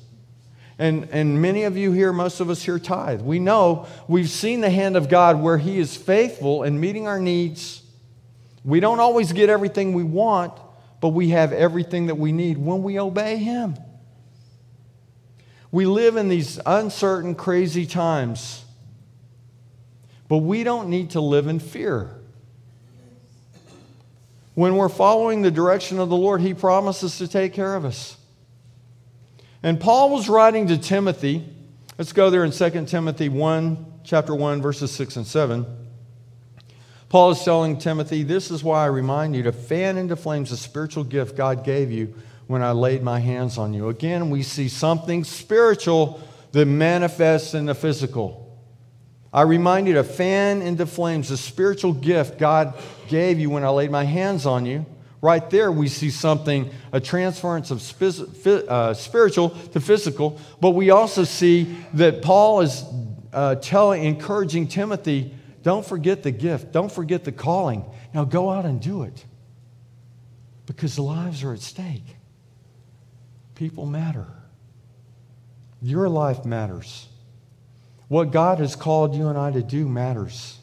And, 0.79 1.09
and 1.11 1.41
many 1.41 1.63
of 1.63 1.77
you 1.77 1.91
here, 1.91 2.13
most 2.13 2.39
of 2.39 2.49
us 2.49 2.63
here 2.63 2.79
tithe. 2.79 3.21
We 3.21 3.39
know 3.39 3.87
we've 4.07 4.29
seen 4.29 4.61
the 4.61 4.69
hand 4.69 4.95
of 4.95 5.09
God 5.09 5.41
where 5.41 5.57
He 5.57 5.77
is 5.77 5.95
faithful 5.95 6.63
in 6.63 6.79
meeting 6.79 7.07
our 7.07 7.19
needs 7.19 7.83
we 8.67 8.81
don't 8.81 8.99
always 8.99 9.31
get 9.31 9.49
everything 9.49 9.93
we 9.93 10.03
want, 10.03 10.51
but 10.99 11.09
we 11.09 11.29
have 11.29 11.53
everything 11.53 12.07
that 12.07 12.15
we 12.15 12.33
need 12.33 12.57
when 12.57 12.83
we 12.83 12.99
obey 12.99 13.37
Him. 13.37 13.77
We 15.71 15.85
live 15.85 16.17
in 16.17 16.27
these 16.27 16.59
uncertain, 16.65 17.33
crazy 17.35 17.85
times, 17.85 18.65
but 20.27 20.39
we 20.39 20.65
don't 20.65 20.89
need 20.89 21.11
to 21.11 21.21
live 21.21 21.47
in 21.47 21.59
fear. 21.59 22.16
When 24.57 24.75
we're 24.75 24.89
following 24.89 25.43
the 25.43 25.51
direction 25.51 25.99
of 25.99 26.09
the 26.09 26.17
Lord, 26.17 26.41
He 26.41 26.55
promises 26.55 27.19
to 27.19 27.27
take 27.27 27.53
care 27.53 27.75
of 27.75 27.85
us. 27.85 28.17
And 29.61 29.79
Paul 29.79 30.09
was 30.09 30.27
writing 30.27 30.65
to 30.69 30.79
Timothy. 30.79 31.47
Let's 31.99 32.11
go 32.11 32.31
there 32.31 32.43
in 32.43 32.49
2 32.49 32.85
Timothy 32.87 33.29
1, 33.29 34.01
chapter 34.03 34.33
1, 34.33 34.63
verses 34.63 34.91
6 34.93 35.17
and 35.17 35.27
7. 35.27 35.63
Paul 37.07 37.29
is 37.29 37.43
telling 37.43 37.77
Timothy, 37.77 38.23
This 38.23 38.49
is 38.49 38.63
why 38.63 38.81
I 38.81 38.87
remind 38.87 39.35
you 39.35 39.43
to 39.43 39.51
fan 39.51 39.95
into 39.95 40.15
flames 40.15 40.49
the 40.49 40.57
spiritual 40.57 41.03
gift 41.03 41.37
God 41.37 41.63
gave 41.63 41.91
you 41.91 42.15
when 42.47 42.63
I 42.63 42.71
laid 42.71 43.03
my 43.03 43.19
hands 43.19 43.59
on 43.59 43.75
you. 43.75 43.89
Again, 43.89 44.31
we 44.31 44.41
see 44.41 44.69
something 44.69 45.23
spiritual 45.23 46.19
that 46.53 46.65
manifests 46.65 47.53
in 47.53 47.67
the 47.67 47.75
physical. 47.75 48.46
I 49.37 49.43
remind 49.43 49.85
you 49.85 49.93
to 49.93 50.03
fan 50.03 50.63
into 50.63 50.87
flames 50.87 51.29
the 51.29 51.37
spiritual 51.37 51.93
gift 51.93 52.39
God 52.39 52.73
gave 53.07 53.37
you 53.39 53.51
when 53.51 53.63
I 53.63 53.69
laid 53.69 53.91
my 53.91 54.03
hands 54.03 54.47
on 54.47 54.65
you. 54.65 54.83
Right 55.21 55.47
there, 55.51 55.71
we 55.71 55.89
see 55.89 56.09
something, 56.09 56.71
a 56.91 56.99
transference 56.99 57.69
of 57.69 57.83
uh, 58.67 58.95
spiritual 58.95 59.51
to 59.51 59.79
physical, 59.79 60.41
but 60.59 60.71
we 60.71 60.89
also 60.89 61.23
see 61.23 61.65
that 61.93 62.23
Paul 62.23 62.61
is 62.61 62.83
uh, 63.31 63.53
telling, 63.57 64.05
encouraging 64.05 64.69
Timothy, 64.69 65.31
don't 65.61 65.85
forget 65.85 66.23
the 66.23 66.31
gift, 66.31 66.71
don't 66.71 66.91
forget 66.91 67.23
the 67.23 67.31
calling. 67.31 67.85
Now 68.15 68.23
go 68.23 68.49
out 68.49 68.65
and 68.65 68.81
do 68.81 69.03
it 69.03 69.23
because 70.65 70.97
lives 70.97 71.43
are 71.43 71.53
at 71.53 71.59
stake. 71.59 72.15
People 73.53 73.85
matter. 73.85 74.25
Your 75.79 76.09
life 76.09 76.43
matters. 76.43 77.07
What 78.07 78.31
God 78.31 78.59
has 78.59 78.75
called 78.75 79.15
you 79.15 79.27
and 79.27 79.37
I 79.37 79.51
to 79.51 79.61
do 79.61 79.87
matters 79.87 80.57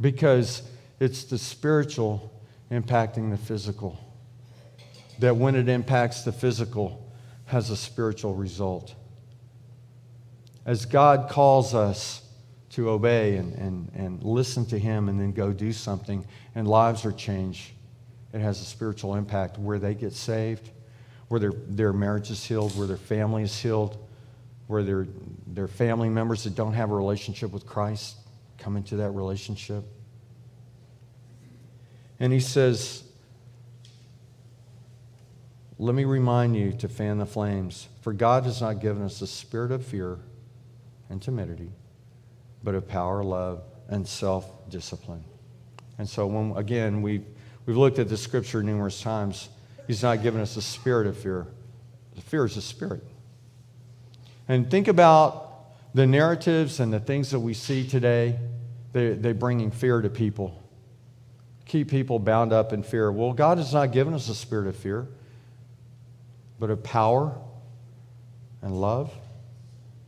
because 0.00 0.62
it's 0.98 1.24
the 1.24 1.38
spiritual 1.38 2.32
impacting 2.70 3.30
the 3.30 3.36
physical. 3.36 3.98
That 5.20 5.36
when 5.36 5.54
it 5.54 5.68
impacts 5.68 6.22
the 6.22 6.32
physical, 6.32 7.00
has 7.46 7.70
a 7.70 7.76
spiritual 7.76 8.34
result. 8.34 8.94
As 10.66 10.86
God 10.86 11.28
calls 11.28 11.74
us 11.74 12.22
to 12.70 12.90
obey 12.90 13.36
and, 13.36 13.54
and, 13.54 13.90
and 13.94 14.22
listen 14.24 14.66
to 14.66 14.78
Him 14.78 15.08
and 15.08 15.20
then 15.20 15.32
go 15.32 15.52
do 15.52 15.72
something, 15.72 16.26
and 16.54 16.66
lives 16.66 17.04
are 17.04 17.12
changed, 17.12 17.70
it 18.32 18.40
has 18.40 18.60
a 18.60 18.64
spiritual 18.64 19.14
impact 19.14 19.58
where 19.58 19.78
they 19.78 19.94
get 19.94 20.12
saved, 20.12 20.70
where 21.28 21.38
their, 21.38 21.52
their 21.52 21.92
marriage 21.92 22.30
is 22.30 22.42
healed, 22.42 22.76
where 22.76 22.86
their 22.86 22.96
family 22.96 23.44
is 23.44 23.56
healed, 23.56 23.96
where 24.66 24.82
their, 24.82 25.06
their 25.54 25.68
family 25.68 26.08
members 26.08 26.44
that 26.44 26.54
don't 26.54 26.72
have 26.72 26.90
a 26.90 26.94
relationship 26.94 27.52
with 27.52 27.66
Christ 27.66 28.16
come 28.58 28.76
into 28.76 28.96
that 28.96 29.10
relationship. 29.10 29.84
And 32.18 32.32
he 32.32 32.40
says, 32.40 33.04
Let 35.78 35.94
me 35.94 36.04
remind 36.04 36.56
you 36.56 36.72
to 36.72 36.88
fan 36.88 37.18
the 37.18 37.26
flames, 37.26 37.88
for 38.00 38.12
God 38.12 38.44
has 38.44 38.60
not 38.60 38.80
given 38.80 39.02
us 39.02 39.20
a 39.22 39.26
spirit 39.26 39.72
of 39.72 39.84
fear 39.84 40.18
and 41.10 41.20
timidity, 41.20 41.70
but 42.62 42.74
of 42.74 42.88
power, 42.88 43.22
love, 43.22 43.62
and 43.88 44.06
self 44.06 44.68
discipline. 44.70 45.24
And 45.98 46.08
so, 46.08 46.26
when, 46.26 46.56
again, 46.56 47.02
we've, 47.02 47.24
we've 47.66 47.76
looked 47.76 47.98
at 47.98 48.08
the 48.08 48.16
scripture 48.16 48.62
numerous 48.62 49.00
times. 49.00 49.48
He's 49.86 50.02
not 50.02 50.22
given 50.22 50.40
us 50.40 50.56
a 50.56 50.62
spirit 50.62 51.06
of 51.06 51.16
fear. 51.16 51.46
The 52.14 52.22
fear 52.22 52.46
is 52.46 52.56
a 52.56 52.62
spirit. 52.62 53.04
And 54.48 54.70
think 54.70 54.88
about 54.88 55.64
the 55.94 56.06
narratives 56.06 56.80
and 56.80 56.92
the 56.92 57.00
things 57.00 57.30
that 57.30 57.40
we 57.40 57.54
see 57.54 57.86
today. 57.86 58.38
They, 58.92 59.14
they're 59.14 59.34
bringing 59.34 59.70
fear 59.70 60.00
to 60.00 60.10
people 60.10 60.64
keep 61.66 61.88
people 61.88 62.18
bound 62.18 62.52
up 62.52 62.72
in 62.72 62.82
fear. 62.82 63.10
Well, 63.10 63.32
God 63.32 63.58
has 63.58 63.72
not 63.72 63.92
given 63.92 64.14
us 64.14 64.28
a 64.28 64.34
spirit 64.34 64.66
of 64.66 64.76
fear, 64.76 65.08
but 66.58 66.70
of 66.70 66.82
power 66.82 67.36
and 68.62 68.80
love 68.80 69.12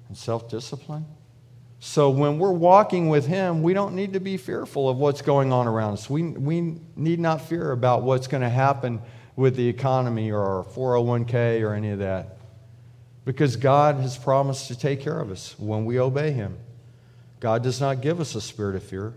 and 0.09 0.16
self 0.16 0.49
discipline. 0.49 1.07
So 1.79 2.11
when 2.11 2.38
we're 2.38 2.53
walking 2.53 3.09
with 3.09 3.27
Him, 3.27 3.62
we 3.62 3.75
don't 3.75 3.94
need 3.94 4.14
to 4.14 4.20
be 4.20 4.37
fearful 4.37 4.88
of 4.88 4.96
what's 4.96 5.22
going 5.22 5.53
on 5.53 5.66
around 5.66 5.94
us. 5.94 6.09
We, 6.09 6.22
we 6.22 6.79
need 6.94 7.20
not 7.20 7.42
fear 7.42 7.72
about 7.72 8.03
what's 8.03 8.27
going 8.27 8.42
to 8.42 8.49
happen 8.49 9.01
with 9.35 9.57
the 9.57 9.68
economy 9.68 10.31
or 10.31 10.40
our 10.40 10.64
401k 10.64 11.62
or 11.62 11.75
any 11.75 11.90
of 11.90 11.99
that. 11.99 12.36
Because 13.26 13.56
God 13.56 13.96
has 13.96 14.16
promised 14.16 14.68
to 14.68 14.78
take 14.78 15.02
care 15.02 15.20
of 15.20 15.30
us 15.30 15.54
when 15.58 15.84
we 15.84 16.00
obey 16.00 16.30
Him. 16.30 16.56
God 17.40 17.62
does 17.62 17.80
not 17.80 18.00
give 18.00 18.20
us 18.20 18.34
a 18.34 18.40
spirit 18.40 18.76
of 18.76 18.82
fear, 18.82 19.12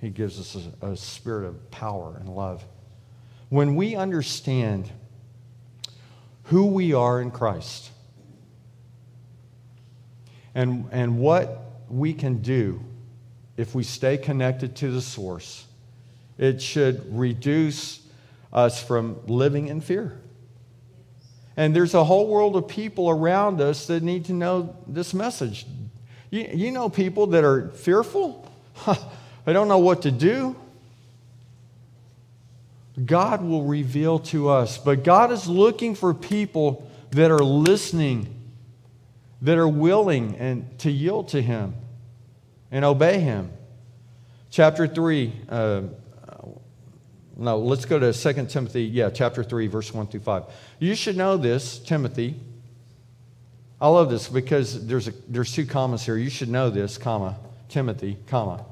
he 0.00 0.10
gives 0.10 0.38
us 0.38 0.68
a, 0.82 0.88
a 0.88 0.96
spirit 0.96 1.46
of 1.46 1.70
power 1.70 2.16
and 2.20 2.28
love. 2.28 2.62
When 3.48 3.74
we 3.74 3.96
understand 3.96 4.90
who 6.44 6.66
we 6.66 6.92
are 6.92 7.20
in 7.20 7.30
Christ 7.30 7.90
and, 10.54 10.86
and 10.92 11.18
what 11.18 11.82
we 11.88 12.12
can 12.12 12.42
do 12.42 12.84
if 13.56 13.74
we 13.74 13.82
stay 13.82 14.18
connected 14.18 14.76
to 14.76 14.90
the 14.90 15.00
source, 15.00 15.66
it 16.36 16.60
should 16.60 17.16
reduce 17.16 18.02
us 18.52 18.82
from 18.82 19.18
living 19.26 19.68
in 19.68 19.80
fear. 19.80 20.20
And 21.56 21.74
there's 21.74 21.94
a 21.94 22.04
whole 22.04 22.26
world 22.26 22.56
of 22.56 22.66
people 22.66 23.08
around 23.08 23.60
us 23.60 23.86
that 23.86 24.02
need 24.02 24.24
to 24.26 24.32
know 24.32 24.76
this 24.86 25.14
message. 25.14 25.66
You, 26.30 26.48
you 26.52 26.70
know 26.72 26.88
people 26.88 27.28
that 27.28 27.44
are 27.44 27.68
fearful? 27.70 28.50
I 28.86 29.52
don't 29.52 29.68
know 29.68 29.78
what 29.78 30.02
to 30.02 30.10
do. 30.10 30.56
God 33.02 33.42
will 33.42 33.64
reveal 33.64 34.18
to 34.20 34.48
us. 34.48 34.78
But 34.78 35.04
God 35.04 35.32
is 35.32 35.46
looking 35.46 35.94
for 35.94 36.14
people 36.14 36.90
that 37.10 37.30
are 37.30 37.38
listening, 37.38 38.34
that 39.42 39.58
are 39.58 39.68
willing 39.68 40.36
and 40.36 40.76
to 40.80 40.90
yield 40.90 41.28
to 41.28 41.42
Him 41.42 41.74
and 42.70 42.84
obey 42.84 43.20
Him. 43.20 43.52
Chapter 44.50 44.86
3. 44.86 45.32
Uh, 45.48 45.82
no, 47.36 47.58
let's 47.58 47.84
go 47.84 47.98
to 47.98 48.12
2 48.12 48.46
Timothy. 48.46 48.84
Yeah, 48.84 49.10
chapter 49.10 49.42
3, 49.42 49.66
verse 49.66 49.92
1 49.92 50.06
through 50.06 50.20
5. 50.20 50.44
You 50.78 50.94
should 50.94 51.16
know 51.16 51.36
this, 51.36 51.78
Timothy. 51.78 52.36
I 53.80 53.88
love 53.88 54.08
this 54.08 54.28
because 54.28 54.86
there's, 54.86 55.08
a, 55.08 55.12
there's 55.28 55.52
two 55.52 55.66
commas 55.66 56.04
here. 56.04 56.16
You 56.16 56.30
should 56.30 56.48
know 56.48 56.70
this, 56.70 56.96
comma, 56.96 57.36
Timothy, 57.68 58.16
comma. 58.28 58.64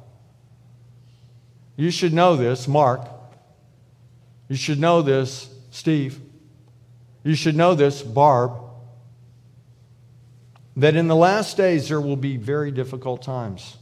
You 1.77 1.91
should 1.91 2.13
know 2.13 2.37
this, 2.37 2.69
Mark. 2.69 3.09
You 4.49 4.57
should 4.57 4.79
know 4.79 5.03
this, 5.03 5.53
Steve. 5.71 6.21
You 7.25 7.35
should 7.35 7.57
know 7.57 7.75
this, 7.75 8.03
Barb. 8.03 8.53
That 10.77 10.97
in 10.97 11.09
the 11.09 11.17
last 11.17 11.57
days 11.57 11.89
there 11.89 12.01
will 12.01 12.17
be 12.17 12.37
very 12.37 12.71
difficult 12.71 13.23
times. 13.23 13.77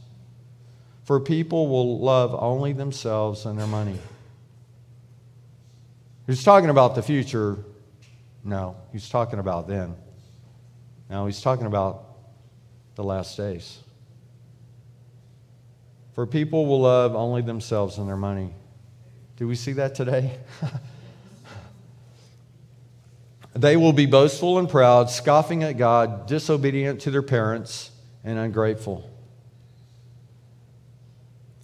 For 1.03 1.19
people 1.19 1.67
will 1.67 1.99
love 1.99 2.35
only 2.37 2.73
themselves 2.73 3.45
and 3.45 3.59
their 3.59 3.67
money. 3.67 3.97
He's 6.27 6.43
talking 6.43 6.69
about 6.69 6.95
the 6.95 7.01
future. 7.01 7.57
No, 8.43 8.75
he's 8.91 9.09
talking 9.09 9.39
about 9.39 9.67
then. 9.67 9.95
Now 11.09 11.25
he's 11.25 11.41
talking 11.41 11.65
about 11.65 12.05
the 12.95 13.03
last 13.03 13.35
days. 13.35 13.79
For 16.13 16.27
people 16.27 16.65
will 16.65 16.81
love 16.81 17.15
only 17.15 17.41
themselves 17.41 17.97
and 17.97 18.07
their 18.07 18.17
money. 18.17 18.53
Do 19.37 19.47
we 19.47 19.55
see 19.55 19.73
that 19.73 19.95
today? 19.95 20.37
they 23.53 23.77
will 23.77 23.93
be 23.93 24.05
boastful 24.05 24.59
and 24.59 24.69
proud, 24.69 25.09
scoffing 25.09 25.63
at 25.63 25.77
God, 25.77 26.27
disobedient 26.27 27.01
to 27.01 27.11
their 27.11 27.21
parents, 27.21 27.91
and 28.23 28.37
ungrateful. 28.37 29.09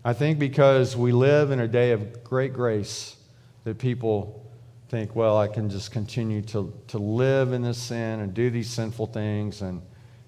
I 0.04 0.14
think 0.14 0.40
because 0.40 0.96
we 0.96 1.12
live 1.12 1.52
in 1.52 1.60
a 1.60 1.68
day 1.68 1.92
of 1.92 2.24
great 2.24 2.54
grace 2.54 3.18
that 3.66 3.78
people 3.78 4.47
think, 4.90 5.16
well, 5.16 5.38
I 5.38 5.48
can 5.48 5.70
just 5.70 5.92
continue 5.92 6.42
to, 6.44 6.74
to 6.88 6.98
live 6.98 7.52
in 7.52 7.62
this 7.62 7.78
sin 7.78 8.22
and 8.22 8.34
do 8.34 8.50
these 8.50 8.70
sinful 8.70 9.08
things 9.08 9.62
and, 9.62 9.82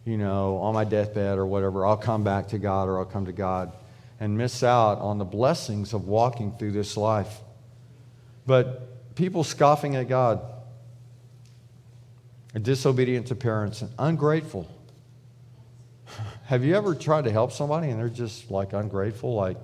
you 0.05 0.17
know, 0.17 0.57
on 0.57 0.73
my 0.73 0.83
deathbed 0.83 1.37
or 1.37 1.45
whatever, 1.45 1.85
I'll 1.85 1.97
come 1.97 2.23
back 2.23 2.49
to 2.49 2.57
God 2.57 2.89
or 2.89 2.99
I'll 2.99 3.05
come 3.05 3.25
to 3.25 3.31
God 3.31 3.71
and 4.19 4.37
miss 4.37 4.63
out 4.63 4.99
on 4.99 5.17
the 5.17 5.25
blessings 5.25 5.93
of 5.93 6.07
walking 6.07 6.51
through 6.57 6.71
this 6.71 6.97
life. 6.97 7.39
But 8.45 9.15
people 9.15 9.45
scoffing 9.45 9.95
at 9.95 10.09
God, 10.09 10.41
disobedient 12.61 13.27
to 13.27 13.35
parents, 13.35 13.81
and 13.81 13.91
ungrateful. 13.97 14.67
Have 16.45 16.65
you 16.65 16.75
ever 16.75 16.95
tried 16.95 17.23
to 17.25 17.31
help 17.31 17.53
somebody 17.53 17.89
and 17.91 17.99
they're 17.99 18.09
just 18.09 18.51
like 18.51 18.73
ungrateful? 18.73 19.35
Like, 19.35 19.57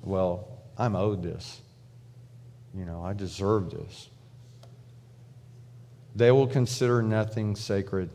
well, 0.00 0.48
I'm 0.78 0.96
owed 0.96 1.22
this. 1.22 1.60
You 2.74 2.86
know, 2.86 3.02
I 3.04 3.12
deserve 3.12 3.70
this. 3.70 4.08
They 6.14 6.30
will 6.30 6.46
consider 6.46 7.02
nothing 7.02 7.56
sacred. 7.56 8.10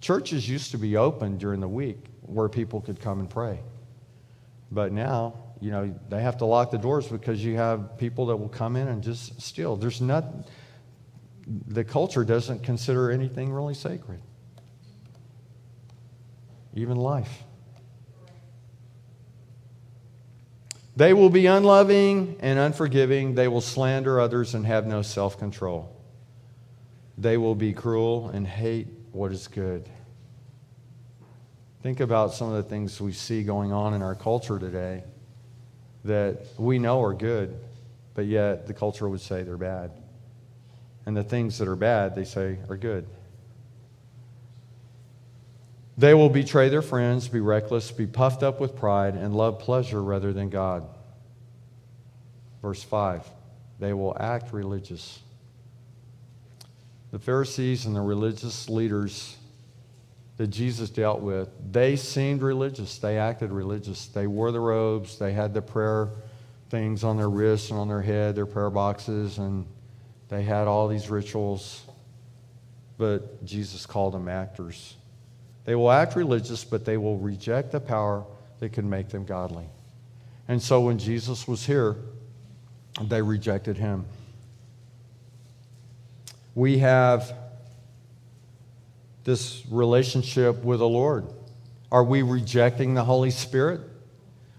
Churches 0.00 0.48
used 0.48 0.70
to 0.70 0.78
be 0.78 0.96
open 0.96 1.38
during 1.38 1.60
the 1.60 1.68
week 1.68 2.06
where 2.22 2.48
people 2.48 2.80
could 2.80 3.00
come 3.00 3.20
and 3.20 3.28
pray. 3.28 3.60
But 4.70 4.92
now 4.92 5.46
you 5.60 5.70
know, 5.70 5.94
they 6.08 6.22
have 6.22 6.38
to 6.38 6.44
lock 6.44 6.70
the 6.70 6.78
doors 6.78 7.08
because 7.08 7.42
you 7.44 7.56
have 7.56 7.96
people 7.98 8.26
that 8.26 8.36
will 8.36 8.48
come 8.48 8.76
in 8.76 8.88
and 8.88 9.02
just 9.02 9.40
steal. 9.40 9.76
There's 9.76 10.00
not, 10.00 10.24
the 11.46 11.84
culture 11.84 12.24
doesn't 12.24 12.62
consider 12.62 13.10
anything 13.10 13.52
really 13.52 13.74
sacred, 13.74 14.20
even 16.74 16.96
life. 16.96 17.44
They 20.94 21.12
will 21.12 21.30
be 21.30 21.46
unloving 21.46 22.36
and 22.40 22.58
unforgiving. 22.58 23.34
They 23.34 23.48
will 23.48 23.60
slander 23.60 24.18
others 24.18 24.54
and 24.54 24.64
have 24.66 24.86
no 24.86 25.02
self 25.02 25.38
control. 25.38 25.94
They 27.18 27.36
will 27.36 27.54
be 27.54 27.72
cruel 27.72 28.28
and 28.28 28.46
hate 28.46 28.88
what 29.12 29.32
is 29.32 29.48
good. 29.48 29.88
Think 31.82 32.00
about 32.00 32.34
some 32.34 32.48
of 32.48 32.54
the 32.54 32.68
things 32.68 33.00
we 33.00 33.12
see 33.12 33.42
going 33.42 33.72
on 33.72 33.94
in 33.94 34.02
our 34.02 34.14
culture 34.14 34.58
today 34.58 35.04
that 36.04 36.46
we 36.58 36.78
know 36.78 37.02
are 37.02 37.14
good, 37.14 37.58
but 38.14 38.26
yet 38.26 38.66
the 38.66 38.74
culture 38.74 39.08
would 39.08 39.20
say 39.20 39.42
they're 39.42 39.56
bad. 39.56 39.90
And 41.04 41.16
the 41.16 41.24
things 41.24 41.58
that 41.58 41.68
are 41.68 41.76
bad, 41.76 42.14
they 42.14 42.24
say 42.24 42.58
are 42.68 42.76
good. 42.76 43.06
They 45.98 46.12
will 46.12 46.28
betray 46.28 46.68
their 46.68 46.82
friends, 46.82 47.28
be 47.28 47.40
reckless, 47.40 47.90
be 47.90 48.06
puffed 48.06 48.42
up 48.42 48.60
with 48.60 48.76
pride, 48.76 49.14
and 49.14 49.34
love 49.34 49.58
pleasure 49.58 50.02
rather 50.02 50.32
than 50.32 50.50
God. 50.50 50.86
Verse 52.60 52.82
5 52.82 53.24
They 53.78 53.92
will 53.92 54.16
act 54.18 54.52
religious. 54.52 55.20
The 57.12 57.18
Pharisees 57.18 57.86
and 57.86 57.94
the 57.94 58.00
religious 58.00 58.68
leaders 58.68 59.36
that 60.36 60.48
Jesus 60.48 60.90
dealt 60.90 61.20
with, 61.20 61.48
they 61.72 61.96
seemed 61.96 62.42
religious. 62.42 62.98
They 62.98 63.18
acted 63.18 63.50
religious. 63.52 64.06
They 64.06 64.26
wore 64.26 64.52
the 64.52 64.60
robes, 64.60 65.18
they 65.18 65.32
had 65.32 65.54
the 65.54 65.62
prayer 65.62 66.10
things 66.68 67.04
on 67.04 67.16
their 67.16 67.30
wrists 67.30 67.70
and 67.70 67.78
on 67.78 67.88
their 67.88 68.02
head, 68.02 68.34
their 68.34 68.46
prayer 68.46 68.70
boxes, 68.70 69.38
and 69.38 69.66
they 70.28 70.42
had 70.42 70.66
all 70.66 70.88
these 70.88 71.08
rituals. 71.08 71.84
But 72.98 73.44
Jesus 73.44 73.86
called 73.86 74.14
them 74.14 74.28
actors. 74.28 74.96
They 75.64 75.74
will 75.74 75.90
act 75.90 76.16
religious, 76.16 76.64
but 76.64 76.84
they 76.84 76.96
will 76.96 77.18
reject 77.18 77.72
the 77.72 77.80
power 77.80 78.24
that 78.60 78.72
can 78.72 78.88
make 78.88 79.08
them 79.08 79.24
godly. 79.24 79.66
And 80.48 80.62
so 80.62 80.80
when 80.80 80.98
Jesus 80.98 81.46
was 81.46 81.66
here, 81.66 81.96
they 83.02 83.20
rejected 83.20 83.76
him. 83.76 84.06
We 86.56 86.78
have 86.78 87.34
this 89.24 89.62
relationship 89.70 90.64
with 90.64 90.78
the 90.78 90.88
Lord. 90.88 91.26
Are 91.92 92.02
we 92.02 92.22
rejecting 92.22 92.94
the 92.94 93.04
Holy 93.04 93.30
Spirit? 93.30 93.82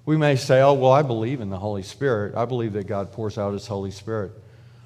We 0.05 0.15
may 0.15 0.35
say, 0.35 0.61
oh, 0.61 0.73
well, 0.73 0.91
I 0.91 1.01
believe 1.01 1.41
in 1.41 1.49
the 1.49 1.57
Holy 1.57 1.81
Spirit. 1.81 2.35
I 2.35 2.45
believe 2.45 2.73
that 2.73 2.85
God 2.85 3.11
pours 3.11 3.39
out 3.39 3.51
His 3.51 3.65
Holy 3.65 3.89
Spirit. 3.89 4.31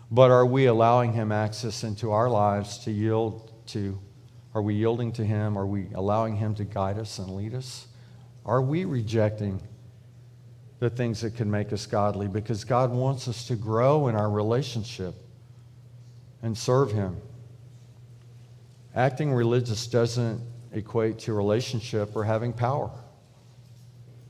But 0.10 0.32
are 0.32 0.46
we 0.46 0.68
allowing 0.68 1.12
Him 1.12 1.34
access 1.34 1.84
into 1.84 2.12
our 2.12 2.30
lives 2.30 2.78
to 2.86 2.92
yield 2.92 3.52
to? 3.68 4.00
Are 4.54 4.62
we 4.62 4.76
yielding 4.76 5.12
to 5.12 5.26
Him? 5.26 5.58
Are 5.58 5.68
we 5.68 5.88
allowing 5.94 6.38
Him 6.38 6.56
to 6.56 6.64
guide 6.64 6.98
us 6.98 7.20
and 7.20 7.36
lead 7.36 7.54
us? 7.54 7.88
Are 8.46 8.62
we 8.62 8.86
rejecting 8.86 9.62
the 10.80 10.90
things 10.90 11.20
that 11.22 11.36
can 11.36 11.52
make 11.52 11.74
us 11.74 11.86
godly? 11.86 12.30
Because 12.30 12.64
God 12.64 12.90
wants 12.90 13.28
us 13.28 13.48
to 13.48 13.58
grow 13.58 14.08
in 14.08 14.16
our 14.16 14.32
relationship 14.32 15.14
and 16.42 16.58
serve 16.58 16.92
Him. 16.92 17.18
Acting 18.96 19.34
religious 19.34 19.88
doesn't 19.88 20.42
equate 20.74 21.20
to 21.20 21.34
relationship 21.34 22.16
or 22.16 22.24
having 22.24 22.54
power. 22.54 22.92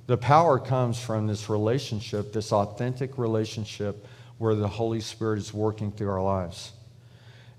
The 0.08 0.18
power 0.18 0.60
comes 0.60 1.00
from 1.00 1.28
this 1.28 1.50
relationship, 1.50 2.34
this 2.34 2.52
authentic 2.52 3.18
relationship 3.18 4.06
where 4.38 4.56
the 4.56 4.68
Holy 4.68 5.02
Spirit 5.02 5.40
is 5.40 5.54
working 5.54 5.92
through 5.92 6.10
our 6.10 6.22
lives. 6.22 6.72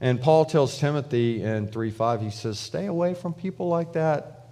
And 0.01 0.21
Paul 0.21 0.45
tells 0.45 0.79
Timothy 0.79 1.43
in 1.43 1.69
3:5, 1.69 2.21
he 2.21 2.31
says, 2.31 2.59
Stay 2.59 2.87
away 2.87 3.15
from 3.15 3.33
people 3.33 3.69
like 3.69 3.93
that. 3.93 4.49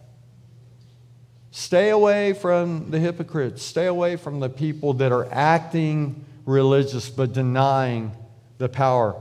Stay 1.50 1.90
away 1.90 2.32
from 2.32 2.90
the 2.90 3.00
hypocrites. 3.00 3.62
Stay 3.62 3.86
away 3.86 4.14
from 4.14 4.38
the 4.38 4.48
people 4.48 4.94
that 4.94 5.10
are 5.10 5.28
acting 5.32 6.24
religious 6.46 7.10
but 7.10 7.32
denying 7.32 8.12
the 8.58 8.68
power 8.68 9.20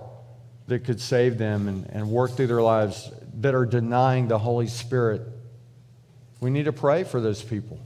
that 0.69 0.85
could 0.85 1.01
save 1.01 1.37
them 1.37 1.67
and, 1.67 1.87
and 1.91 2.09
work 2.09 2.31
through 2.31 2.47
their 2.47 2.61
lives, 2.61 3.11
that 3.41 3.53
are 3.53 3.65
denying 3.65 4.27
the 4.27 4.39
Holy 4.39 4.67
Spirit. 4.67 5.21
We 6.39 6.49
need 6.49 6.65
to 6.65 6.73
pray 6.73 7.03
for 7.03 7.19
those 7.19 7.43
people. 7.43 7.79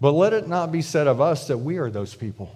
But 0.00 0.12
let 0.12 0.32
it 0.32 0.46
not 0.46 0.70
be 0.70 0.82
said 0.82 1.06
of 1.06 1.20
us 1.20 1.48
that 1.48 1.58
we 1.58 1.78
are 1.78 1.90
those 1.90 2.14
people 2.14 2.54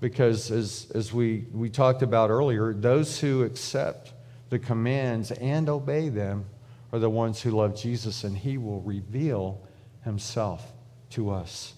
because 0.00 0.50
as, 0.50 0.90
as 0.94 1.12
we, 1.12 1.46
we 1.52 1.68
talked 1.68 2.02
about 2.02 2.30
earlier, 2.30 2.72
those 2.72 3.20
who 3.20 3.42
accept 3.42 4.12
the 4.48 4.58
commands 4.58 5.30
and 5.30 5.68
obey 5.68 6.08
them 6.08 6.46
are 6.92 6.98
the 6.98 7.10
ones 7.10 7.40
who 7.40 7.50
love 7.50 7.76
Jesus, 7.76 8.24
and 8.24 8.36
he 8.36 8.58
will 8.58 8.80
reveal 8.80 9.60
himself 10.02 10.72
to 11.10 11.30
us. 11.30 11.74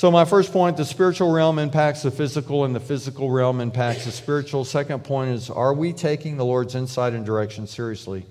So, 0.00 0.10
my 0.10 0.24
first 0.24 0.50
point 0.50 0.78
the 0.78 0.86
spiritual 0.86 1.30
realm 1.30 1.58
impacts 1.58 2.04
the 2.04 2.10
physical, 2.10 2.64
and 2.64 2.74
the 2.74 2.80
physical 2.80 3.30
realm 3.30 3.60
impacts 3.60 4.06
the 4.06 4.12
spiritual. 4.12 4.64
Second 4.64 5.04
point 5.04 5.30
is 5.30 5.50
are 5.50 5.74
we 5.74 5.92
taking 5.92 6.38
the 6.38 6.44
Lord's 6.46 6.74
insight 6.74 7.12
and 7.12 7.26
direction 7.26 7.66
seriously? 7.66 8.24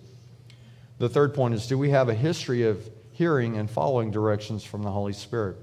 The 0.97 1.07
third 1.07 1.35
point 1.35 1.53
is 1.53 1.67
do 1.67 1.77
we 1.77 1.91
have 1.91 2.09
a 2.09 2.15
history 2.15 2.63
of 2.63 2.89
hearing 3.11 3.55
and 3.55 3.69
following 3.69 4.09
directions 4.09 4.63
from 4.63 4.81
the 4.81 4.89
Holy 4.89 5.13
Spirit? 5.13 5.57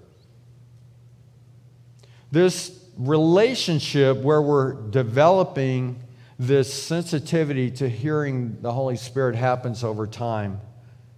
This 2.31 2.81
relationship 2.97 4.19
where 4.19 4.41
we're 4.41 4.75
developing 4.75 6.01
this 6.39 6.73
sensitivity 6.73 7.69
to 7.73 7.89
hearing 7.89 8.59
the 8.63 8.71
Holy 8.71 8.97
Spirit 8.97 9.35
happens 9.35 9.83
over 9.83 10.07
time. 10.07 10.61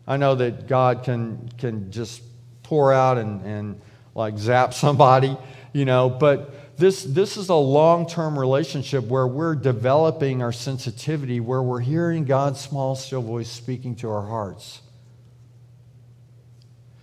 I 0.06 0.16
know 0.16 0.34
that 0.36 0.66
God 0.66 1.04
can, 1.04 1.50
can 1.58 1.92
just 1.92 2.22
pour 2.62 2.90
out 2.90 3.18
and, 3.18 3.44
and 3.44 3.82
like 4.18 4.36
zap 4.36 4.74
somebody, 4.74 5.34
you 5.72 5.86
know, 5.86 6.10
but 6.10 6.76
this, 6.76 7.02
this 7.04 7.36
is 7.36 7.48
a 7.48 7.54
long 7.54 8.06
term 8.06 8.38
relationship 8.38 9.04
where 9.04 9.26
we're 9.26 9.54
developing 9.54 10.42
our 10.42 10.52
sensitivity, 10.52 11.40
where 11.40 11.62
we're 11.62 11.80
hearing 11.80 12.24
God's 12.24 12.60
small, 12.60 12.94
still 12.94 13.22
voice 13.22 13.50
speaking 13.50 13.96
to 13.96 14.10
our 14.10 14.26
hearts. 14.26 14.82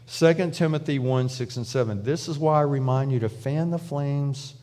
2 0.08 0.52
Timothy 0.52 1.00
1 1.00 1.30
6 1.30 1.58
and 1.58 1.68
7. 1.68 2.04
This 2.04 2.28
is 2.28 2.38
why 2.38 2.60
I 2.60 2.62
remind 2.62 3.12
you 3.12 3.20
to 3.20 3.30
fan 3.30 3.70
the 3.70 3.80
flames, 3.80 4.54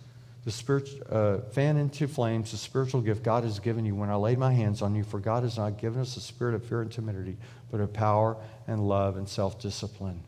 the 0.45 0.51
spirit, 0.51 0.89
uh, 1.11 1.39
fan 1.53 1.77
into 1.77 2.09
flames 2.09 2.53
the 2.53 2.57
spiritual 2.57 3.03
gift 3.03 3.23
God 3.23 3.45
has 3.45 3.59
given 3.59 3.85
you 3.85 3.95
when 3.95 4.09
I 4.09 4.15
laid 4.15 4.39
my 4.39 4.53
hands 4.53 4.81
on 4.81 4.95
you. 4.95 5.05
For 5.05 5.19
God 5.19 5.43
has 5.43 5.59
not 5.59 5.79
given 5.79 6.01
us 6.01 6.17
a 6.17 6.21
spirit 6.21 6.55
of 6.55 6.65
fear 6.65 6.81
and 6.81 6.91
timidity, 6.91 7.37
but 7.71 7.81
of 7.81 7.93
power 7.93 8.39
and 8.67 8.89
love 8.89 9.17
and 9.19 9.29
self 9.29 9.61
discipline. 9.61 10.23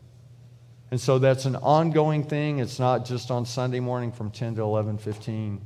And 0.91 1.01
so 1.01 1.19
that's 1.19 1.45
an 1.45 1.55
ongoing 1.55 2.23
thing. 2.23 2.59
It's 2.59 2.79
not 2.79 3.05
just 3.05 3.31
on 3.31 3.45
Sunday 3.45 3.79
morning 3.79 4.11
from 4.11 4.31
10 4.31 4.55
to 4.55 4.61
11 4.61 4.97
15 4.99 5.65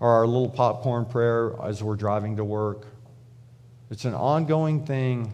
or 0.00 0.10
our 0.10 0.26
little 0.26 0.48
popcorn 0.48 1.04
prayer 1.04 1.54
as 1.62 1.82
we're 1.82 1.96
driving 1.96 2.36
to 2.36 2.44
work. 2.44 2.86
It's 3.90 4.04
an 4.04 4.14
ongoing 4.14 4.84
thing 4.84 5.32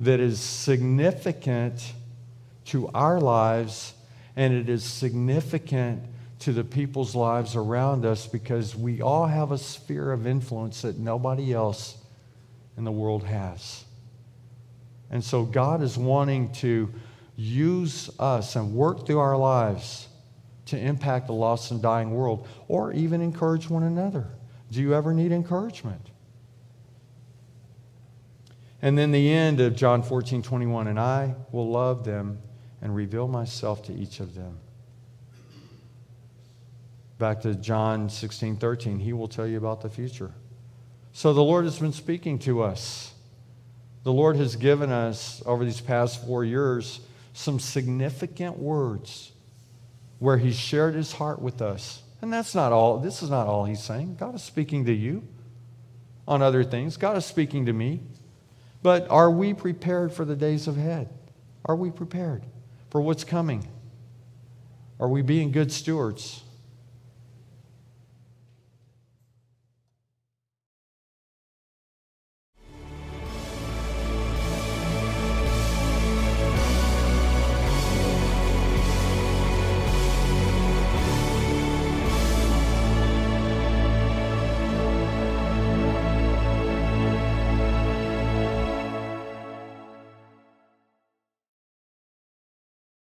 that 0.00 0.18
is 0.18 0.40
significant 0.40 1.92
to 2.66 2.88
our 2.88 3.20
lives, 3.20 3.92
and 4.34 4.54
it 4.54 4.68
is 4.68 4.82
significant 4.82 6.02
to 6.40 6.52
the 6.52 6.64
people's 6.64 7.14
lives 7.14 7.54
around 7.54 8.06
us 8.06 8.26
because 8.26 8.74
we 8.74 9.02
all 9.02 9.26
have 9.26 9.52
a 9.52 9.58
sphere 9.58 10.10
of 10.10 10.26
influence 10.26 10.82
that 10.82 10.98
nobody 10.98 11.52
else 11.52 11.98
in 12.76 12.84
the 12.84 12.90
world 12.90 13.24
has. 13.24 13.84
And 15.10 15.22
so 15.22 15.44
God 15.44 15.82
is 15.82 15.98
wanting 15.98 16.50
to 16.54 16.92
use 17.36 18.10
us 18.18 18.56
and 18.56 18.74
work 18.74 19.06
through 19.06 19.18
our 19.18 19.36
lives 19.36 20.08
to 20.66 20.78
impact 20.78 21.26
the 21.26 21.32
lost 21.32 21.70
and 21.70 21.82
dying 21.82 22.12
world 22.12 22.46
or 22.68 22.92
even 22.92 23.20
encourage 23.20 23.68
one 23.68 23.82
another. 23.82 24.28
Do 24.70 24.80
you 24.80 24.94
ever 24.94 25.12
need 25.12 25.32
encouragement? 25.32 26.10
And 28.82 28.96
then 28.96 29.10
the 29.10 29.30
end 29.30 29.60
of 29.60 29.76
John 29.76 30.02
14, 30.02 30.42
21, 30.42 30.86
and 30.86 30.98
I 30.98 31.34
will 31.52 31.68
love 31.68 32.04
them 32.04 32.38
and 32.80 32.94
reveal 32.94 33.28
myself 33.28 33.82
to 33.84 33.92
each 33.92 34.20
of 34.20 34.34
them. 34.34 34.58
Back 37.18 37.42
to 37.42 37.54
John 37.54 38.08
16, 38.08 38.56
13, 38.56 38.98
he 38.98 39.12
will 39.12 39.28
tell 39.28 39.46
you 39.46 39.58
about 39.58 39.82
the 39.82 39.90
future. 39.90 40.32
So 41.12 41.34
the 41.34 41.42
Lord 41.42 41.64
has 41.64 41.78
been 41.78 41.92
speaking 41.92 42.38
to 42.40 42.62
us. 42.62 43.12
The 44.04 44.12
Lord 44.12 44.36
has 44.36 44.56
given 44.56 44.90
us, 44.90 45.42
over 45.44 45.64
these 45.64 45.82
past 45.82 46.24
four 46.24 46.44
years, 46.44 47.00
some 47.32 47.58
significant 47.58 48.58
words 48.58 49.32
where 50.18 50.38
He 50.38 50.52
shared 50.52 50.94
His 50.94 51.12
heart 51.12 51.40
with 51.40 51.62
us. 51.62 52.02
And 52.22 52.32
that's 52.32 52.54
not 52.54 52.72
all, 52.72 52.98
this 52.98 53.22
is 53.22 53.30
not 53.30 53.46
all 53.46 53.64
He's 53.64 53.82
saying. 53.82 54.16
God 54.16 54.34
is 54.34 54.42
speaking 54.42 54.84
to 54.86 54.92
you 54.92 55.26
on 56.28 56.42
other 56.42 56.62
things, 56.62 56.96
God 56.96 57.16
is 57.16 57.24
speaking 57.24 57.66
to 57.66 57.72
me. 57.72 58.00
But 58.82 59.10
are 59.10 59.30
we 59.30 59.52
prepared 59.52 60.12
for 60.12 60.24
the 60.24 60.36
days 60.36 60.66
ahead? 60.66 61.10
Are 61.66 61.76
we 61.76 61.90
prepared? 61.90 62.44
for 62.90 63.00
what's 63.00 63.24
coming? 63.24 63.66
Are 64.98 65.08
we 65.08 65.22
being 65.22 65.52
good 65.52 65.72
stewards? 65.72 66.42